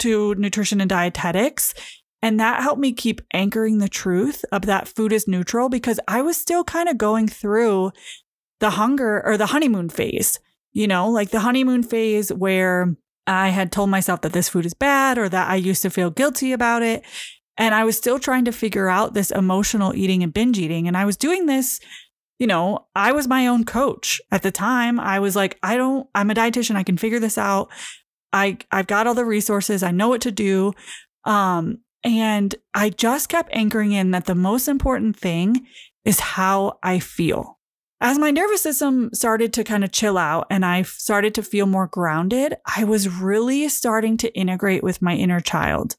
to 0.00 0.34
nutrition 0.34 0.80
and 0.80 0.90
dietetics. 0.90 1.74
And 2.20 2.40
that 2.40 2.62
helped 2.62 2.80
me 2.80 2.92
keep 2.92 3.20
anchoring 3.32 3.78
the 3.78 3.88
truth 3.88 4.44
of 4.50 4.62
that 4.62 4.88
food 4.88 5.12
is 5.12 5.28
neutral 5.28 5.68
because 5.68 6.00
I 6.08 6.22
was 6.22 6.36
still 6.36 6.64
kind 6.64 6.88
of 6.88 6.98
going 6.98 7.28
through 7.28 7.92
the 8.60 8.70
hunger 8.70 9.24
or 9.24 9.36
the 9.36 9.46
honeymoon 9.46 9.88
phase, 9.88 10.40
you 10.72 10.86
know, 10.86 11.08
like 11.08 11.30
the 11.30 11.40
honeymoon 11.40 11.82
phase 11.82 12.32
where 12.32 12.96
I 13.26 13.48
had 13.48 13.72
told 13.72 13.90
myself 13.90 14.22
that 14.22 14.32
this 14.32 14.48
food 14.48 14.66
is 14.66 14.74
bad 14.74 15.18
or 15.18 15.28
that 15.28 15.50
I 15.50 15.56
used 15.56 15.82
to 15.82 15.90
feel 15.90 16.10
guilty 16.10 16.52
about 16.52 16.82
it. 16.82 17.02
And 17.56 17.74
I 17.74 17.84
was 17.84 17.96
still 17.96 18.18
trying 18.18 18.44
to 18.46 18.52
figure 18.52 18.88
out 18.88 19.14
this 19.14 19.30
emotional 19.30 19.94
eating 19.94 20.22
and 20.22 20.34
binge 20.34 20.58
eating. 20.58 20.88
And 20.88 20.96
I 20.96 21.04
was 21.04 21.16
doing 21.16 21.46
this 21.46 21.78
you 22.38 22.46
know, 22.46 22.86
I 22.94 23.12
was 23.12 23.28
my 23.28 23.46
own 23.46 23.64
coach 23.64 24.20
at 24.30 24.42
the 24.42 24.50
time. 24.50 24.98
I 24.98 25.20
was 25.20 25.36
like, 25.36 25.58
I 25.62 25.76
don't, 25.76 26.08
I'm 26.14 26.30
a 26.30 26.34
dietitian. 26.34 26.76
I 26.76 26.82
can 26.82 26.96
figure 26.96 27.20
this 27.20 27.38
out. 27.38 27.70
I, 28.32 28.58
I've 28.72 28.88
got 28.88 29.06
all 29.06 29.14
the 29.14 29.24
resources. 29.24 29.82
I 29.82 29.92
know 29.92 30.08
what 30.08 30.20
to 30.22 30.32
do. 30.32 30.72
Um, 31.24 31.78
and 32.02 32.54
I 32.74 32.90
just 32.90 33.28
kept 33.28 33.50
anchoring 33.52 33.92
in 33.92 34.10
that 34.10 34.26
the 34.26 34.34
most 34.34 34.68
important 34.68 35.16
thing 35.16 35.66
is 36.04 36.20
how 36.20 36.78
I 36.82 36.98
feel. 36.98 37.58
As 38.00 38.18
my 38.18 38.30
nervous 38.30 38.60
system 38.60 39.08
started 39.14 39.52
to 39.54 39.64
kind 39.64 39.84
of 39.84 39.92
chill 39.92 40.18
out 40.18 40.46
and 40.50 40.66
I 40.66 40.82
started 40.82 41.34
to 41.36 41.42
feel 41.42 41.64
more 41.64 41.86
grounded, 41.86 42.54
I 42.76 42.84
was 42.84 43.08
really 43.08 43.68
starting 43.68 44.18
to 44.18 44.34
integrate 44.36 44.82
with 44.82 45.00
my 45.00 45.14
inner 45.14 45.40
child. 45.40 45.96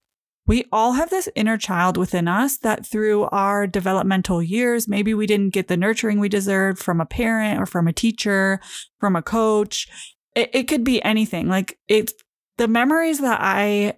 We 0.47 0.65
all 0.71 0.93
have 0.93 1.09
this 1.09 1.27
inner 1.35 1.57
child 1.57 1.97
within 1.97 2.27
us 2.27 2.57
that 2.57 2.85
through 2.85 3.23
our 3.25 3.65
developmental 3.65 4.43
years, 4.43 4.87
maybe 4.87 5.13
we 5.13 5.25
didn't 5.25 5.53
get 5.53 5.67
the 5.67 5.77
nurturing 5.77 6.19
we 6.19 6.29
deserved 6.29 6.79
from 6.79 7.01
a 7.01 7.05
parent 7.05 7.59
or 7.59 7.65
from 7.65 7.87
a 7.87 7.93
teacher, 7.93 8.59
from 8.99 9.15
a 9.15 9.23
coach. 9.23 9.87
It, 10.35 10.51
it 10.53 10.63
could 10.67 10.83
be 10.83 11.03
anything. 11.03 11.47
Like 11.47 11.79
it's 11.87 12.13
the 12.57 12.67
memories 12.67 13.19
that 13.21 13.39
I 13.41 13.97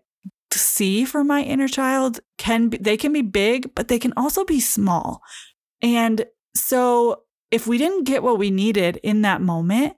see 0.51 1.04
from 1.04 1.27
my 1.27 1.42
inner 1.42 1.68
child 1.68 2.22
can 2.38 2.70
be, 2.70 2.77
they 2.77 2.96
can 2.96 3.12
be 3.12 3.22
big, 3.22 3.75
but 3.75 3.89
they 3.89 4.00
can 4.00 4.13
also 4.16 4.46
be 4.46 4.62
small. 4.62 5.22
And 5.82 6.25
so 6.56 7.24
if 7.51 7.68
we 7.68 7.77
didn't 7.77 8.06
get 8.06 8.24
what 8.24 8.39
we 8.39 8.51
needed 8.51 9.00
in 9.04 9.22
that 9.22 9.42
moment, 9.42 9.96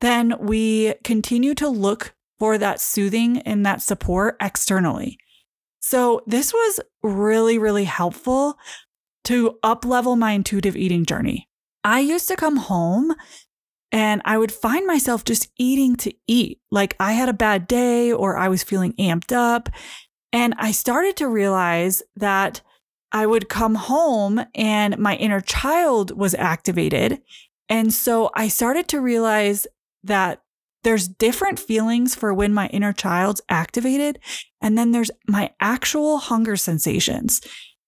then 0.00 0.36
we 0.38 0.94
continue 1.02 1.54
to 1.56 1.68
look 1.68 2.14
for 2.38 2.56
that 2.56 2.80
soothing 2.80 3.38
and 3.38 3.66
that 3.66 3.82
support 3.82 4.36
externally. 4.40 5.18
So 5.88 6.20
this 6.26 6.52
was 6.52 6.80
really, 7.02 7.56
really 7.56 7.84
helpful 7.84 8.58
to 9.24 9.58
up 9.62 9.86
level 9.86 10.16
my 10.16 10.32
intuitive 10.32 10.76
eating 10.76 11.06
journey. 11.06 11.48
I 11.82 12.00
used 12.00 12.28
to 12.28 12.36
come 12.36 12.56
home 12.56 13.14
and 13.90 14.20
I 14.26 14.36
would 14.36 14.52
find 14.52 14.86
myself 14.86 15.24
just 15.24 15.48
eating 15.56 15.96
to 15.96 16.12
eat. 16.26 16.60
Like 16.70 16.94
I 17.00 17.12
had 17.12 17.30
a 17.30 17.32
bad 17.32 17.66
day 17.66 18.12
or 18.12 18.36
I 18.36 18.48
was 18.48 18.62
feeling 18.62 18.92
amped 18.98 19.32
up. 19.32 19.70
And 20.30 20.52
I 20.58 20.72
started 20.72 21.16
to 21.16 21.26
realize 21.26 22.02
that 22.16 22.60
I 23.10 23.24
would 23.24 23.48
come 23.48 23.76
home 23.76 24.44
and 24.54 24.98
my 24.98 25.16
inner 25.16 25.40
child 25.40 26.14
was 26.14 26.34
activated. 26.34 27.22
And 27.70 27.94
so 27.94 28.28
I 28.34 28.48
started 28.48 28.88
to 28.88 29.00
realize 29.00 29.66
that 30.04 30.42
there's 30.84 31.08
different 31.08 31.58
feelings 31.58 32.14
for 32.14 32.32
when 32.32 32.54
my 32.54 32.68
inner 32.68 32.92
child's 32.92 33.40
activated. 33.48 34.18
And 34.60 34.76
then 34.78 34.92
there's 34.92 35.10
my 35.26 35.50
actual 35.60 36.18
hunger 36.18 36.56
sensations. 36.56 37.40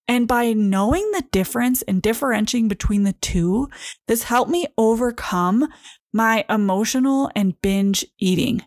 And 0.09 0.26
by 0.26 0.52
knowing 0.52 1.09
the 1.12 1.25
difference 1.30 1.82
and 1.82 2.02
differentiating 2.02 2.68
between 2.68 3.04
the 3.04 3.12
two, 3.14 3.68
this 4.09 4.25
helped 4.25 4.50
me 4.50 4.66
overcome 4.76 5.68
my 6.12 6.44
emotional 6.49 7.30
and 7.37 7.61
binge 7.62 8.04
eating. 8.18 8.62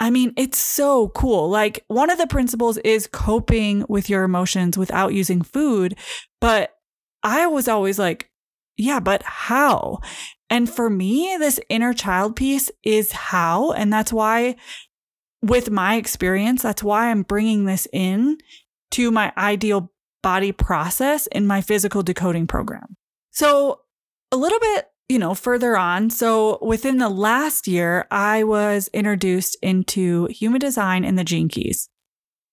I 0.00 0.10
mean, 0.10 0.32
it's 0.36 0.58
so 0.58 1.10
cool. 1.10 1.48
Like, 1.48 1.84
one 1.88 2.10
of 2.10 2.18
the 2.18 2.26
principles 2.26 2.78
is 2.78 3.06
coping 3.06 3.84
with 3.88 4.08
your 4.08 4.24
emotions 4.24 4.76
without 4.76 5.12
using 5.12 5.42
food. 5.42 5.96
But 6.40 6.72
I 7.22 7.46
was 7.46 7.68
always 7.68 7.98
like, 7.98 8.30
yeah, 8.76 8.98
but 8.98 9.22
how? 9.22 10.00
And 10.50 10.68
for 10.68 10.90
me, 10.90 11.36
this 11.38 11.60
inner 11.68 11.94
child 11.94 12.36
piece 12.36 12.70
is 12.82 13.12
how. 13.12 13.72
And 13.72 13.92
that's 13.92 14.12
why, 14.12 14.56
with 15.42 15.70
my 15.70 15.94
experience, 15.94 16.62
that's 16.62 16.82
why 16.82 17.10
I'm 17.10 17.22
bringing 17.22 17.64
this 17.64 17.86
in 17.92 18.38
to 18.92 19.10
my 19.10 19.32
ideal 19.38 19.92
body 20.22 20.52
process 20.52 21.26
in 21.28 21.46
my 21.46 21.60
physical 21.60 22.02
decoding 22.02 22.46
program. 22.46 22.96
So, 23.30 23.80
a 24.32 24.36
little 24.36 24.58
bit 24.60 24.86
you 25.10 25.18
know, 25.18 25.34
further 25.34 25.76
on. 25.76 26.08
So 26.08 26.56
within 26.62 26.98
the 26.98 27.08
last 27.08 27.66
year, 27.66 28.06
I 28.12 28.44
was 28.44 28.88
introduced 28.92 29.56
into 29.60 30.26
human 30.26 30.60
design 30.60 31.04
and 31.04 31.18
the 31.18 31.24
gene 31.24 31.48
keys. 31.48 31.88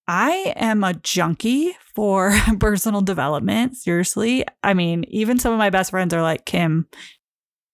I 0.08 0.54
am 0.56 0.84
a 0.84 0.96
junkie 0.96 1.78
for 1.94 2.34
personal 2.60 3.02
development. 3.02 3.78
Seriously. 3.78 4.44
I 4.64 4.74
mean, 4.74 5.04
even 5.08 5.38
some 5.38 5.54
of 5.54 5.60
my 5.60 5.70
best 5.70 5.92
friends 5.92 6.16
are 6.16 6.24
like, 6.24 6.46
Kim, 6.46 6.88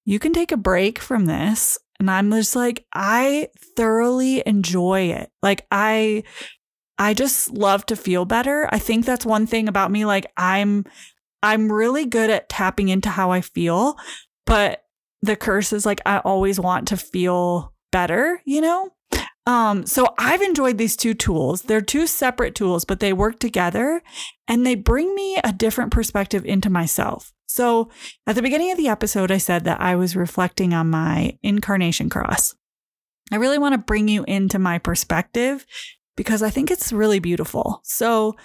you 0.05 0.19
can 0.19 0.33
take 0.33 0.51
a 0.51 0.57
break 0.57 0.99
from 0.99 1.25
this. 1.25 1.77
And 1.99 2.09
I'm 2.09 2.31
just 2.31 2.55
like, 2.55 2.85
I 2.93 3.49
thoroughly 3.77 4.43
enjoy 4.45 5.11
it. 5.11 5.31
Like, 5.41 5.65
I, 5.71 6.23
I 6.97 7.13
just 7.13 7.51
love 7.51 7.85
to 7.87 7.95
feel 7.95 8.25
better. 8.25 8.67
I 8.71 8.79
think 8.79 9.05
that's 9.05 9.25
one 9.25 9.47
thing 9.47 9.67
about 9.67 9.91
me. 9.91 10.05
Like, 10.05 10.25
I'm, 10.35 10.85
I'm 11.41 11.71
really 11.71 12.05
good 12.05 12.29
at 12.29 12.49
tapping 12.49 12.89
into 12.89 13.09
how 13.09 13.31
I 13.31 13.41
feel, 13.41 13.95
but 14.45 14.83
the 15.21 15.35
curse 15.35 15.71
is 15.71 15.85
like 15.85 16.01
I 16.05 16.19
always 16.19 16.59
want 16.59 16.89
to 16.89 16.97
feel 16.97 17.73
better, 17.91 18.41
you 18.45 18.61
know? 18.61 18.91
Um, 19.45 19.85
so 19.85 20.13
I've 20.17 20.41
enjoyed 20.41 20.77
these 20.77 20.95
two 20.95 21.13
tools. 21.13 21.63
They're 21.63 21.81
two 21.81 22.07
separate 22.07 22.55
tools, 22.55 22.85
but 22.85 22.99
they 22.99 23.11
work 23.11 23.39
together 23.39 24.01
and 24.47 24.65
they 24.65 24.75
bring 24.75 25.13
me 25.15 25.37
a 25.43 25.51
different 25.51 25.91
perspective 25.91 26.45
into 26.45 26.69
myself. 26.69 27.32
So 27.53 27.89
at 28.25 28.33
the 28.33 28.41
beginning 28.41 28.71
of 28.71 28.79
the 28.79 28.87
episode, 28.87 29.29
I 29.29 29.37
said 29.37 29.63
that 29.65 29.79
I 29.79 29.95
was 29.95 30.15
reflecting 30.15 30.73
on 30.73 30.89
my 30.89 31.37
incarnation 31.43 32.09
cross. 32.09 32.55
I 33.31 33.35
really 33.35 33.59
want 33.59 33.73
to 33.73 33.77
bring 33.77 34.07
you 34.07 34.23
into 34.23 34.57
my 34.57 34.79
perspective 34.79 35.63
because 36.17 36.41
I 36.41 36.49
think 36.49 36.71
it's 36.71 36.91
really 36.91 37.19
beautiful. 37.19 37.79
So 37.83 38.35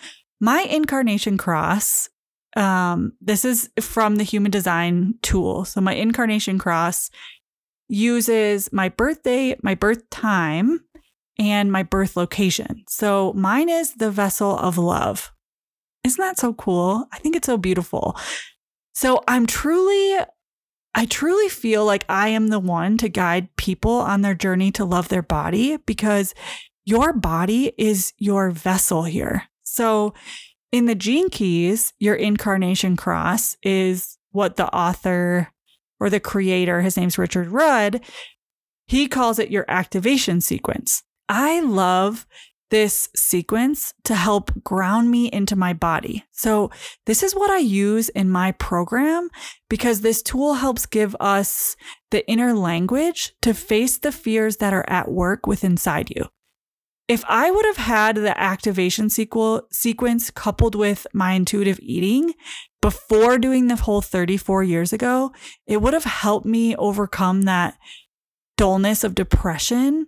my 0.41 0.61
incarnation 0.61 1.39
cross 1.39 2.11
um, 2.57 3.13
this 3.21 3.45
is 3.45 3.71
from 3.81 4.17
the 4.17 4.25
human 4.25 4.51
design 4.51 5.15
tool. 5.23 5.65
So 5.65 5.81
my 5.81 5.95
incarnation 5.95 6.59
cross 6.59 7.11
uses 7.89 8.73
my 8.73 8.89
birthday, 8.89 9.57
my 9.63 9.75
birth 9.75 10.11
time, 10.11 10.81
and 11.39 11.71
my 11.71 11.83
birth 11.83 12.17
location. 12.17 12.85
So 12.89 13.33
mine 13.35 13.69
is 13.69 13.95
the 13.95 14.11
vessel 14.11 14.59
of 14.59 14.77
love. 14.77 15.33
Isn't 16.05 16.21
that 16.21 16.39
so 16.39 16.53
cool? 16.53 17.07
I 17.13 17.19
think 17.19 17.37
it's 17.37 17.47
so 17.47 17.57
beautiful. 17.57 18.17
So 18.99 19.23
I'm 19.29 19.47
truly, 19.47 20.19
I 20.93 21.07
truly 21.07 21.49
feel 21.49 21.85
like 21.85 22.05
I 22.09 22.31
am 22.31 22.49
the 22.49 22.59
one 22.59 22.99
to 22.99 23.09
guide 23.09 23.55
people 23.55 23.93
on 23.93 24.23
their 24.23 24.35
journey 24.35 24.73
to 24.73 24.85
love 24.85 25.07
their 25.07 25.23
body 25.23 25.77
because 25.77 26.35
your 26.85 27.13
body 27.13 27.73
is 27.79 28.13
your 28.19 28.51
vessel 28.51 29.05
here. 29.05 29.45
So 29.63 30.15
in 30.73 30.87
the 30.87 30.97
Gene 30.97 31.31
Keys, 31.31 31.93
your 32.01 32.17
incarnation 32.17 32.97
cross 32.97 33.57
is 33.63 34.19
what 34.33 34.57
the 34.57 34.67
author 34.75 35.53
or 36.01 36.11
the 36.11 36.19
creator, 36.19 36.81
his 36.81 36.97
name's 36.97 37.19
Richard 37.19 37.47
Rudd, 37.47 38.01
he 38.89 39.07
calls 39.07 39.39
it 39.39 39.53
your 39.53 39.65
activation 39.69 40.41
sequence. 40.41 41.05
I 41.29 41.61
love 41.61 42.27
this 42.71 43.09
sequence 43.15 43.95
to 44.05 44.15
help 44.15 44.51
ground 44.63 45.11
me 45.11 45.31
into 45.33 45.57
my 45.57 45.73
body. 45.73 46.25
So, 46.33 46.71
this 47.07 47.23
is 47.23 47.35
what 47.35 47.51
I 47.51 47.59
use 47.59 48.09
in 48.11 48.31
my 48.31 48.53
program 48.53 49.31
because 49.69 50.01
this 50.01 50.23
tool 50.23 50.55
helps 50.55 50.87
give 50.87 51.17
us 51.21 51.77
the 52.11 52.29
inner 52.29 52.55
language 52.55 53.35
to 53.43 53.55
face 53.55 53.99
the 53.99 54.13
fears 54.13 54.59
that 54.59 54.73
are 54.73 54.89
at 54.89 55.11
work 55.11 55.47
within 55.47 55.69
inside 55.73 56.11
you 56.11 56.29
if 57.09 57.25
I 57.27 57.51
would 57.51 57.65
have 57.65 57.79
had 57.79 58.17
the 58.17 58.39
activation 58.39 59.09
sequel 59.09 59.67
sequence 59.73 60.31
coupled 60.31 60.75
with 60.75 61.07
my 61.15 61.33
intuitive 61.33 61.81
eating 61.81 62.35
before 62.83 63.39
doing 63.39 63.67
the 63.67 63.77
whole 63.77 64.03
34 64.03 64.63
years 64.63 64.93
ago, 64.93 65.33
it 65.67 65.79
would 65.79 65.95
have 65.95 66.05
helped 66.05 66.47
me 66.47 66.77
overcome 66.77 67.43
that 67.43 67.79
dullness 68.59 69.05
of 69.05 69.15
depression 69.15 70.07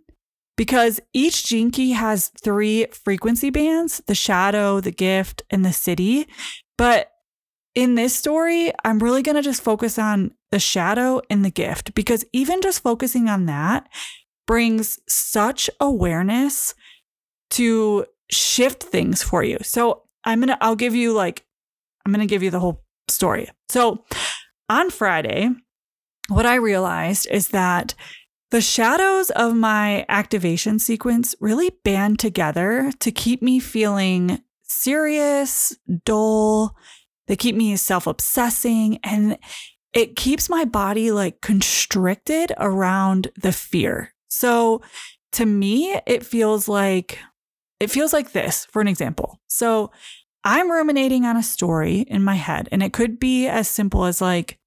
because 0.61 1.01
each 1.14 1.44
key 1.73 1.92
has 1.92 2.31
three 2.38 2.85
frequency 2.92 3.49
bands 3.49 4.03
the 4.07 4.14
shadow, 4.14 4.79
the 4.79 4.90
gift, 4.90 5.42
and 5.49 5.64
the 5.64 5.70
Siddhi. 5.70 6.27
But 6.77 7.11
in 7.75 7.94
this 7.94 8.14
story, 8.14 8.70
I'm 8.85 8.99
really 8.99 9.23
going 9.23 9.37
to 9.37 9.42
just 9.42 9.62
focus 9.62 9.99
on 9.99 10.33
the 10.51 10.59
shadow 10.59 11.23
and 11.31 11.42
the 11.46 11.51
gift 11.51 11.94
because 11.94 12.27
even 12.35 12.61
just 12.61 12.83
focusing 12.83 13.27
on 13.27 13.46
that 13.46 13.88
brings 14.46 14.99
such 15.09 15.70
awareness 15.81 16.75
to 17.53 18.05
shift 18.31 18.83
things 18.83 19.23
for 19.23 19.42
you. 19.42 19.57
So 19.62 20.03
I'm 20.25 20.40
going 20.40 20.49
to, 20.49 20.62
I'll 20.62 20.77
give 20.77 20.94
you 20.94 21.14
like, 21.14 21.42
I'm 22.05 22.12
going 22.12 22.20
to 22.20 22.31
give 22.31 22.42
you 22.42 22.51
the 22.51 22.61
whole 22.61 22.85
story. 23.09 23.49
So 23.70 24.05
on 24.68 24.90
Friday, 24.90 25.49
what 26.29 26.44
I 26.44 26.57
realized 26.57 27.29
is 27.31 27.49
that 27.49 27.94
the 28.50 28.60
shadows 28.60 29.30
of 29.30 29.54
my 29.54 30.04
activation 30.08 30.78
sequence 30.78 31.34
really 31.40 31.70
band 31.84 32.18
together 32.18 32.92
to 33.00 33.10
keep 33.10 33.42
me 33.42 33.60
feeling 33.60 34.42
serious, 34.62 35.76
dull. 36.04 36.76
They 37.26 37.36
keep 37.36 37.54
me 37.54 37.76
self 37.76 38.06
obsessing 38.06 38.98
and 39.04 39.38
it 39.92 40.16
keeps 40.16 40.48
my 40.48 40.64
body 40.64 41.10
like 41.10 41.40
constricted 41.40 42.52
around 42.58 43.30
the 43.40 43.52
fear. 43.52 44.14
So 44.28 44.82
to 45.32 45.46
me, 45.46 46.00
it 46.06 46.24
feels 46.24 46.68
like 46.68 47.18
it 47.78 47.90
feels 47.90 48.12
like 48.12 48.32
this, 48.32 48.66
for 48.66 48.82
an 48.82 48.88
example. 48.88 49.40
So 49.46 49.90
I'm 50.44 50.70
ruminating 50.70 51.24
on 51.24 51.36
a 51.36 51.42
story 51.42 52.00
in 52.00 52.22
my 52.22 52.34
head, 52.34 52.68
and 52.70 52.82
it 52.82 52.92
could 52.92 53.18
be 53.18 53.46
as 53.46 53.68
simple 53.68 54.04
as 54.04 54.20
like, 54.20 54.58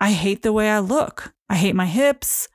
I 0.00 0.12
hate 0.12 0.42
the 0.42 0.52
way 0.52 0.70
I 0.70 0.80
look. 0.80 1.32
I 1.48 1.56
hate 1.56 1.74
my 1.74 1.86
hips. 1.86 2.48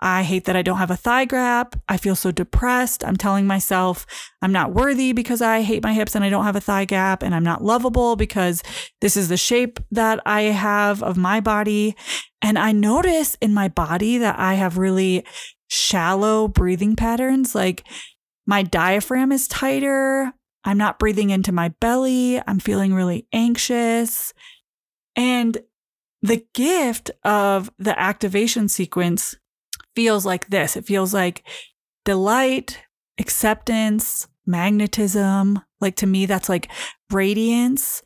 I 0.00 0.24
hate 0.24 0.44
that 0.44 0.56
I 0.56 0.62
don't 0.62 0.76
have 0.76 0.90
a 0.90 0.96
thigh 0.96 1.24
gap. 1.24 1.74
I 1.88 1.96
feel 1.96 2.14
so 2.14 2.30
depressed. 2.30 3.02
I'm 3.04 3.16
telling 3.16 3.46
myself 3.46 4.06
I'm 4.42 4.52
not 4.52 4.74
worthy 4.74 5.12
because 5.12 5.40
I 5.40 5.62
hate 5.62 5.82
my 5.82 5.94
hips 5.94 6.14
and 6.14 6.22
I 6.22 6.28
don't 6.28 6.44
have 6.44 6.56
a 6.56 6.60
thigh 6.60 6.84
gap. 6.84 7.22
And 7.22 7.34
I'm 7.34 7.44
not 7.44 7.64
lovable 7.64 8.14
because 8.14 8.62
this 9.00 9.16
is 9.16 9.28
the 9.28 9.38
shape 9.38 9.80
that 9.90 10.20
I 10.26 10.42
have 10.42 11.02
of 11.02 11.16
my 11.16 11.40
body. 11.40 11.96
And 12.42 12.58
I 12.58 12.72
notice 12.72 13.36
in 13.40 13.54
my 13.54 13.68
body 13.68 14.18
that 14.18 14.38
I 14.38 14.54
have 14.54 14.76
really 14.76 15.24
shallow 15.68 16.46
breathing 16.46 16.94
patterns. 16.94 17.54
Like 17.54 17.84
my 18.46 18.62
diaphragm 18.62 19.32
is 19.32 19.48
tighter. 19.48 20.32
I'm 20.62 20.78
not 20.78 20.98
breathing 20.98 21.30
into 21.30 21.52
my 21.52 21.70
belly. 21.80 22.40
I'm 22.46 22.58
feeling 22.58 22.92
really 22.92 23.26
anxious. 23.32 24.34
And 25.14 25.56
the 26.20 26.44
gift 26.54 27.10
of 27.24 27.70
the 27.78 27.98
activation 27.98 28.68
sequence 28.68 29.36
feels 29.96 30.24
like 30.24 30.48
this 30.48 30.76
it 30.76 30.84
feels 30.84 31.12
like 31.12 31.42
delight, 32.04 32.82
acceptance, 33.18 34.28
magnetism. 34.46 35.60
Like 35.80 35.96
to 35.96 36.06
me, 36.06 36.26
that's 36.26 36.48
like 36.48 36.70
radiance 37.10 38.02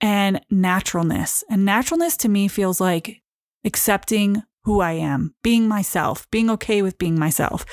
and 0.00 0.40
naturalness. 0.50 1.42
And 1.50 1.64
naturalness 1.64 2.16
to 2.18 2.28
me 2.28 2.48
feels 2.48 2.80
like 2.80 3.22
accepting 3.64 4.42
who 4.64 4.80
I 4.80 4.92
am, 4.92 5.34
being 5.42 5.66
myself, 5.66 6.30
being 6.30 6.50
okay 6.50 6.82
with 6.82 6.98
being 6.98 7.18
myself. 7.18 7.64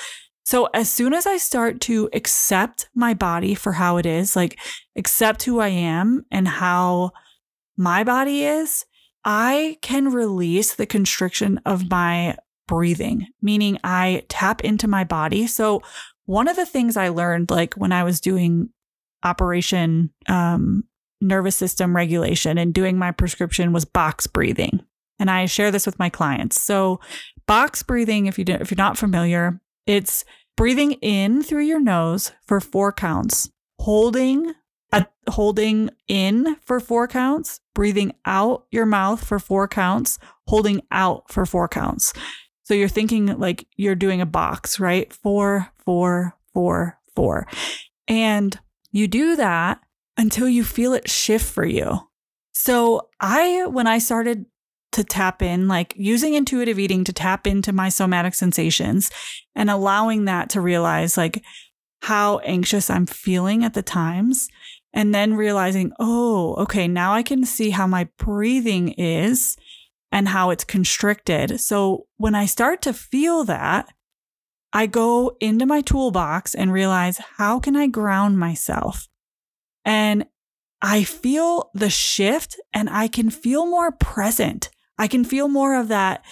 So 0.46 0.70
as 0.74 0.90
soon 0.90 1.14
as 1.14 1.28
I 1.28 1.36
start 1.36 1.82
to 1.82 2.10
accept 2.14 2.90
my 2.96 3.14
body 3.14 3.54
for 3.54 3.74
how 3.74 3.98
it 3.98 4.06
is, 4.06 4.36
like 4.36 4.58
accept 4.96 5.44
who 5.44 5.60
I 5.60 5.68
am 5.68 6.26
and 6.32 6.48
how 6.48 7.12
my 7.76 8.06
body 8.06 8.46
is, 8.46 8.86
I 9.26 9.78
can 9.82 10.10
release 10.14 10.74
the 10.74 10.86
constriction 10.86 11.60
of 11.66 11.90
my 11.92 12.38
breathing, 12.68 13.28
meaning 13.42 13.78
I 13.84 14.24
tap 14.30 14.64
into 14.64 14.88
my 14.88 15.04
body. 15.04 15.48
So 15.48 15.82
one 16.26 16.48
of 16.48 16.56
the 16.56 16.66
things 16.66 16.98
I 16.98 17.10
learned, 17.10 17.50
like 17.50 17.74
when 17.76 17.92
I 17.92 18.04
was 18.04 18.20
doing 18.22 18.70
operation 19.24 20.12
um, 20.28 20.84
nervous 21.22 21.56
system 21.56 21.96
regulation 21.96 22.58
and 22.58 22.74
doing 22.74 22.98
my 22.98 23.12
prescription 23.12 23.74
was 23.74 23.86
box 23.86 24.28
breathing. 24.28 24.82
And 25.20 25.32
I 25.32 25.46
share 25.46 25.72
this 25.72 25.86
with 25.86 25.98
my 25.98 26.10
clients. 26.10 26.62
So 26.62 27.00
box 27.48 27.82
breathing, 27.82 28.28
if 28.28 28.38
you 28.38 28.46
if 28.48 28.70
you're 28.70 28.78
not 28.78 28.98
familiar, 28.98 29.60
it's 29.86 30.24
breathing 30.56 30.94
in 30.94 31.42
through 31.42 31.64
your 31.64 31.80
nose 31.80 32.32
for 32.46 32.60
four 32.60 32.92
counts, 32.92 33.50
holding 33.80 34.54
a, 34.92 35.08
holding 35.30 35.90
in 36.08 36.58
for 36.62 36.80
four 36.80 37.08
counts, 37.08 37.62
breathing 37.74 38.14
out 38.26 38.66
your 38.72 38.86
mouth 38.86 39.26
for 39.26 39.40
four 39.40 39.68
counts, 39.68 40.20
holding 40.48 40.82
out 40.92 41.32
for 41.32 41.46
four 41.46 41.68
counts. 41.68 42.14
So 42.68 42.74
you're 42.74 42.90
thinking 42.90 43.28
like 43.40 43.66
you're 43.78 43.96
doing 43.96 44.20
a 44.20 44.26
box, 44.26 44.78
right? 44.78 45.12
Four, 45.14 45.70
four, 45.86 46.36
four, 46.54 47.00
four. 47.16 47.48
And 48.10 48.60
you 48.92 49.08
do 49.08 49.38
that 49.38 49.80
until 50.18 50.50
you 50.50 50.66
feel 50.66 50.92
it 50.92 51.10
shift 51.10 51.46
for 51.46 51.64
you. 51.64 52.10
So 52.54 53.08
I, 53.22 53.68
when 53.68 53.88
I 53.88 54.00
started 54.00 54.48
to 54.92 55.06
tap 55.06 55.42
in, 55.42 55.70
like 55.70 55.94
using 55.96 56.34
intuitive 56.34 56.78
eating 56.78 57.06
to 57.06 57.14
tap 57.14 57.48
into 57.48 57.72
my 57.72 57.88
somatic 57.88 58.34
sensations 58.34 59.12
and 59.56 59.70
allowing 59.70 60.26
that 60.26 60.50
to 60.50 60.60
realize 60.60 61.16
like 61.16 61.42
how 62.02 62.40
anxious 62.40 62.90
I'm 62.90 63.06
feeling 63.06 63.64
at 63.64 63.76
the 63.76 63.82
times. 63.82 64.50
And 64.94 65.16
then 65.16 65.36
realizing, 65.36 65.94
oh, 66.00 66.56
okay, 66.56 66.90
now 66.90 67.14
I 67.14 67.24
can 67.24 67.46
see 67.46 67.70
how 67.70 67.88
my 67.88 68.10
breathing 68.18 68.90
is 68.90 69.56
and 70.12 70.28
how 70.30 70.50
it's 70.50 70.64
constricted. 70.64 71.60
So 71.60 72.08
when 72.18 72.36
I 72.36 72.46
start 72.46 72.82
to 72.84 72.94
feel 72.94 73.44
that, 73.46 73.94
I 74.74 74.86
go 74.86 75.38
into 75.40 75.66
my 75.66 75.82
toolbox 75.82 76.54
and 76.54 76.72
realize 76.72 77.20
how 77.38 77.60
can 77.60 77.76
I 77.76 77.88
ground 77.88 78.38
myself? 78.38 79.08
And 79.86 80.26
I 80.82 81.04
feel 81.04 81.72
the 81.74 81.90
shift 81.90 82.60
and 82.74 82.90
I 82.90 83.08
can 83.08 83.30
feel 83.30 83.66
more 83.66 83.92
present. 83.92 84.70
I 84.98 85.08
can 85.08 85.24
feel 85.24 85.48
more 85.48 85.76
of 85.76 85.88
that 85.88 86.24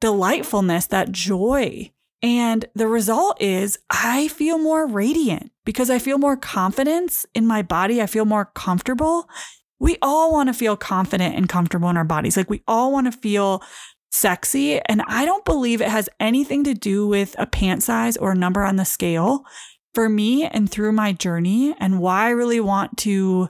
delightfulness, 0.00 0.86
that 0.88 1.12
joy. 1.12 1.92
And 2.22 2.64
the 2.74 2.86
result 2.86 3.40
is 3.42 3.78
I 3.90 4.28
feel 4.28 4.58
more 4.58 4.86
radiant 4.86 5.50
because 5.64 5.90
I 5.90 5.98
feel 5.98 6.18
more 6.18 6.36
confidence 6.36 7.26
in 7.34 7.46
my 7.46 7.62
body. 7.62 8.00
I 8.00 8.06
feel 8.06 8.24
more 8.24 8.46
comfortable. 8.54 9.28
We 9.82 9.98
all 10.00 10.32
want 10.32 10.48
to 10.48 10.54
feel 10.54 10.76
confident 10.76 11.34
and 11.34 11.48
comfortable 11.48 11.90
in 11.90 11.96
our 11.96 12.04
bodies. 12.04 12.36
Like 12.36 12.48
we 12.48 12.62
all 12.68 12.92
want 12.92 13.12
to 13.12 13.18
feel 13.18 13.64
sexy. 14.12 14.78
And 14.82 15.02
I 15.08 15.24
don't 15.24 15.44
believe 15.44 15.80
it 15.80 15.88
has 15.88 16.08
anything 16.20 16.62
to 16.64 16.72
do 16.72 17.04
with 17.08 17.34
a 17.36 17.46
pant 17.46 17.82
size 17.82 18.16
or 18.16 18.30
a 18.30 18.36
number 18.36 18.62
on 18.62 18.76
the 18.76 18.84
scale. 18.84 19.44
For 19.92 20.08
me 20.08 20.44
and 20.44 20.70
through 20.70 20.92
my 20.92 21.12
journey, 21.12 21.74
and 21.80 21.98
why 21.98 22.26
I 22.26 22.30
really 22.30 22.60
want 22.60 22.96
to 22.98 23.48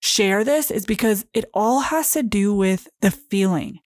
share 0.00 0.44
this 0.44 0.70
is 0.70 0.84
because 0.84 1.24
it 1.32 1.46
all 1.54 1.80
has 1.80 2.12
to 2.12 2.22
do 2.22 2.54
with 2.54 2.86
the 3.00 3.10
feeling. 3.10 3.80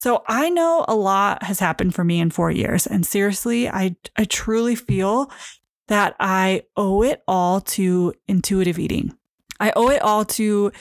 So 0.00 0.24
I 0.26 0.50
know 0.50 0.84
a 0.88 0.96
lot 0.96 1.44
has 1.44 1.60
happened 1.60 1.94
for 1.94 2.02
me 2.02 2.18
in 2.18 2.30
four 2.30 2.50
years. 2.50 2.84
And 2.84 3.06
seriously, 3.06 3.68
I, 3.68 3.94
I 4.16 4.24
truly 4.24 4.74
feel 4.74 5.30
that 5.86 6.16
I 6.18 6.64
owe 6.76 7.04
it 7.04 7.22
all 7.28 7.60
to 7.60 8.12
intuitive 8.26 8.78
eating. 8.78 9.16
I 9.60 9.72
owe 9.76 9.90
it 9.90 10.02
all 10.02 10.24
to 10.24 10.72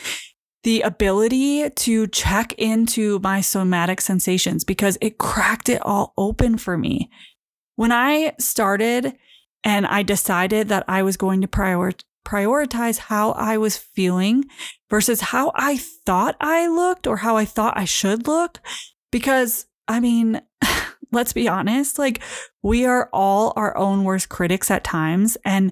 the 0.64 0.82
ability 0.82 1.70
to 1.70 2.08
check 2.08 2.54
into 2.54 3.20
my 3.20 3.40
somatic 3.40 4.02
sensations 4.02 4.64
because 4.64 4.98
it 5.00 5.20
cracked 5.20 5.70
it 5.70 5.82
all 5.84 6.14
open 6.18 6.58
for 6.58 6.78
me. 6.78 7.10
When 7.76 7.92
I 7.92 8.34
started 8.40 9.16
and 9.64 9.86
I 9.86 10.02
decided 10.02 10.70
that 10.70 10.84
I 10.88 11.04
was 11.04 11.18
going 11.18 11.42
to 11.42 11.48
prior- 11.48 11.92
prioritize 12.26 12.98
how 12.98 13.32
I 13.34 13.58
was 13.58 13.78
feeling 13.78 14.46
versus 14.90 15.22
how 15.22 15.52
I 15.54 15.78
thought 15.78 16.36
I 16.42 16.68
looked 16.68 17.06
or 17.06 17.18
how 17.18 17.38
I 17.38 17.46
thought 17.46 17.78
I 17.78 17.86
should 17.86 18.28
look, 18.28 18.60
because 19.12 19.68
I 19.88 20.00
mean, 20.00 20.42
let's 21.12 21.34
be 21.34 21.48
honest, 21.48 22.00
like 22.00 22.22
we 22.64 22.86
are 22.86 23.10
all 23.14 23.54
our 23.56 23.78
own 23.78 24.04
worst 24.04 24.30
critics 24.30 24.72
at 24.72 24.84
times, 24.84 25.38
and 25.46 25.72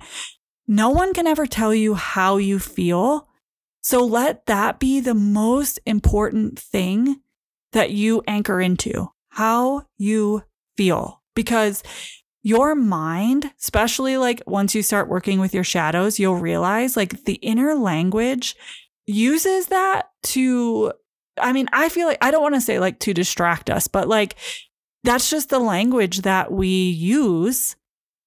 no 0.68 0.90
one 0.90 1.14
can 1.14 1.28
ever 1.28 1.46
tell 1.46 1.74
you 1.74 1.94
how 1.94 2.38
you 2.38 2.60
feel 2.60 3.28
so 3.84 4.06
let 4.06 4.46
that 4.46 4.80
be 4.80 5.02
the 5.02 5.14
most 5.14 5.78
important 5.86 6.58
thing 6.58 7.20
that 7.74 7.92
you 7.92 8.24
anchor 8.28 8.62
into 8.62 9.10
how 9.28 9.84
you 9.98 10.44
feel. 10.78 11.22
Because 11.36 11.84
your 12.44 12.76
mind, 12.76 13.52
especially 13.60 14.16
like 14.18 14.42
once 14.48 14.74
you 14.74 14.82
start 14.82 15.10
working 15.10 15.40
with 15.40 15.54
your 15.54 15.64
shadows, 15.66 16.18
you'll 16.18 16.36
realize 16.36 16.96
like 16.96 17.26
the 17.26 17.36
inner 17.36 17.76
language 17.76 18.56
uses 19.06 19.68
that 19.68 20.10
to, 20.24 20.94
I 21.38 21.52
mean, 21.52 21.68
I 21.74 21.90
feel 21.90 22.08
like 22.08 22.20
I 22.22 22.32
don't 22.32 22.44
want 22.44 22.56
to 22.56 22.62
say 22.62 22.80
like 22.80 23.00
to 23.00 23.14
distract 23.14 23.70
us, 23.70 23.88
but 23.88 24.08
like 24.08 24.36
that's 25.04 25.30
just 25.30 25.50
the 25.50 25.60
language 25.60 26.22
that 26.22 26.54
we 26.54 26.68
use 26.68 27.76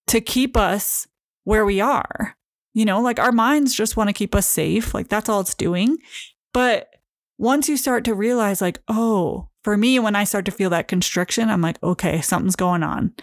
to 0.09 0.21
keep 0.21 0.57
us 0.57 1.07
where 1.47 1.65
we 1.65 1.81
are. 1.81 2.37
You 2.75 2.85
know, 2.85 3.01
like 3.01 3.19
our 3.19 3.33
minds 3.33 3.73
just 3.73 3.97
want 3.97 4.09
to 4.11 4.13
keep 4.13 4.35
us 4.35 4.47
safe. 4.47 4.93
Like 4.93 5.09
that's 5.09 5.29
all 5.29 5.41
it's 5.41 5.55
doing. 5.55 5.97
But 6.53 6.89
once 7.39 7.69
you 7.69 7.77
start 7.77 8.05
to 8.05 8.15
realize, 8.15 8.61
like, 8.61 8.81
oh, 8.89 9.49
for 9.63 9.77
me, 9.77 9.99
when 9.99 10.17
I 10.17 10.25
start 10.25 10.45
to 10.47 10.51
feel 10.51 10.71
that 10.71 10.89
constriction, 10.89 11.49
I'm 11.49 11.63
like, 11.63 11.81
okay, 11.83 12.21
something's 12.21 12.57
going 12.57 12.83
on. 12.83 13.15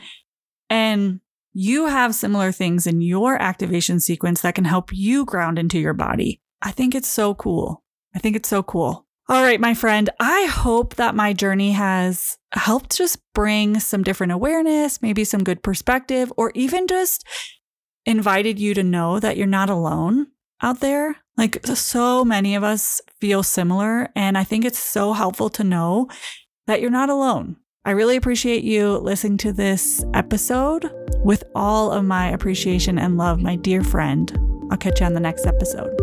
And 0.70 1.20
you 1.52 1.88
have 1.88 2.16
similar 2.16 2.52
things 2.52 2.88
in 2.88 3.02
your 3.02 3.40
activation 3.42 4.00
sequence 4.00 4.42
that 4.42 4.56
can 4.56 4.66
help 4.66 4.92
you 4.94 5.26
ground 5.26 5.60
into 5.60 5.78
your 5.78 5.94
body. 5.94 6.42
I 6.62 6.72
think 6.72 6.96
it's 6.96 7.10
so 7.10 7.36
cool. 7.36 7.84
I 8.16 8.20
think 8.20 8.36
it's 8.36 8.50
so 8.50 8.64
cool. 8.64 9.06
All 9.28 9.44
right, 9.44 9.60
my 9.60 9.74
friend, 9.74 10.10
I 10.20 10.46
hope 10.46 10.96
that 10.96 11.16
my 11.16 11.34
journey 11.34 11.74
has 11.74 12.38
helped 12.54 12.98
just 12.98 13.20
bring 13.34 13.80
some 13.80 14.04
different 14.04 14.32
awareness, 14.32 15.02
maybe 15.02 15.24
some 15.24 15.44
good 15.44 15.62
perspective, 15.64 16.32
or 16.38 16.52
even 16.56 16.88
just 16.88 17.26
invited 18.06 18.60
you 18.60 18.74
to 18.74 18.84
know 18.84 19.20
that 19.20 19.38
you're 19.38 19.48
not 19.48 19.70
alone 19.70 20.28
out 20.62 20.80
there. 20.80 21.18
Like 21.38 21.66
so 21.66 22.24
many 22.24 22.56
of 22.56 22.64
us 22.64 23.02
feel 23.20 23.44
similar. 23.44 24.10
And 24.16 24.38
I 24.38 24.44
think 24.44 24.66
it's 24.66 24.80
so 24.80 25.14
helpful 25.14 25.50
to 25.52 25.64
know 25.64 26.08
that 26.68 26.82
you're 26.82 26.90
not 26.90 27.10
alone. 27.10 27.58
I 27.86 27.92
really 27.92 28.16
appreciate 28.16 28.64
you 28.64 28.98
listening 28.98 29.38
to 29.40 29.52
this 29.52 30.06
episode 30.14 30.90
with 31.24 31.44
all 31.54 31.92
of 31.92 32.06
my 32.06 32.30
appreciation 32.30 32.98
and 32.98 33.18
love, 33.18 33.42
my 33.42 33.58
dear 33.58 33.84
friend. 33.84 34.32
I'll 34.72 34.78
catch 34.78 35.02
you 35.02 35.06
on 35.06 35.14
the 35.14 35.20
next 35.20 35.46
episode. 35.46 35.94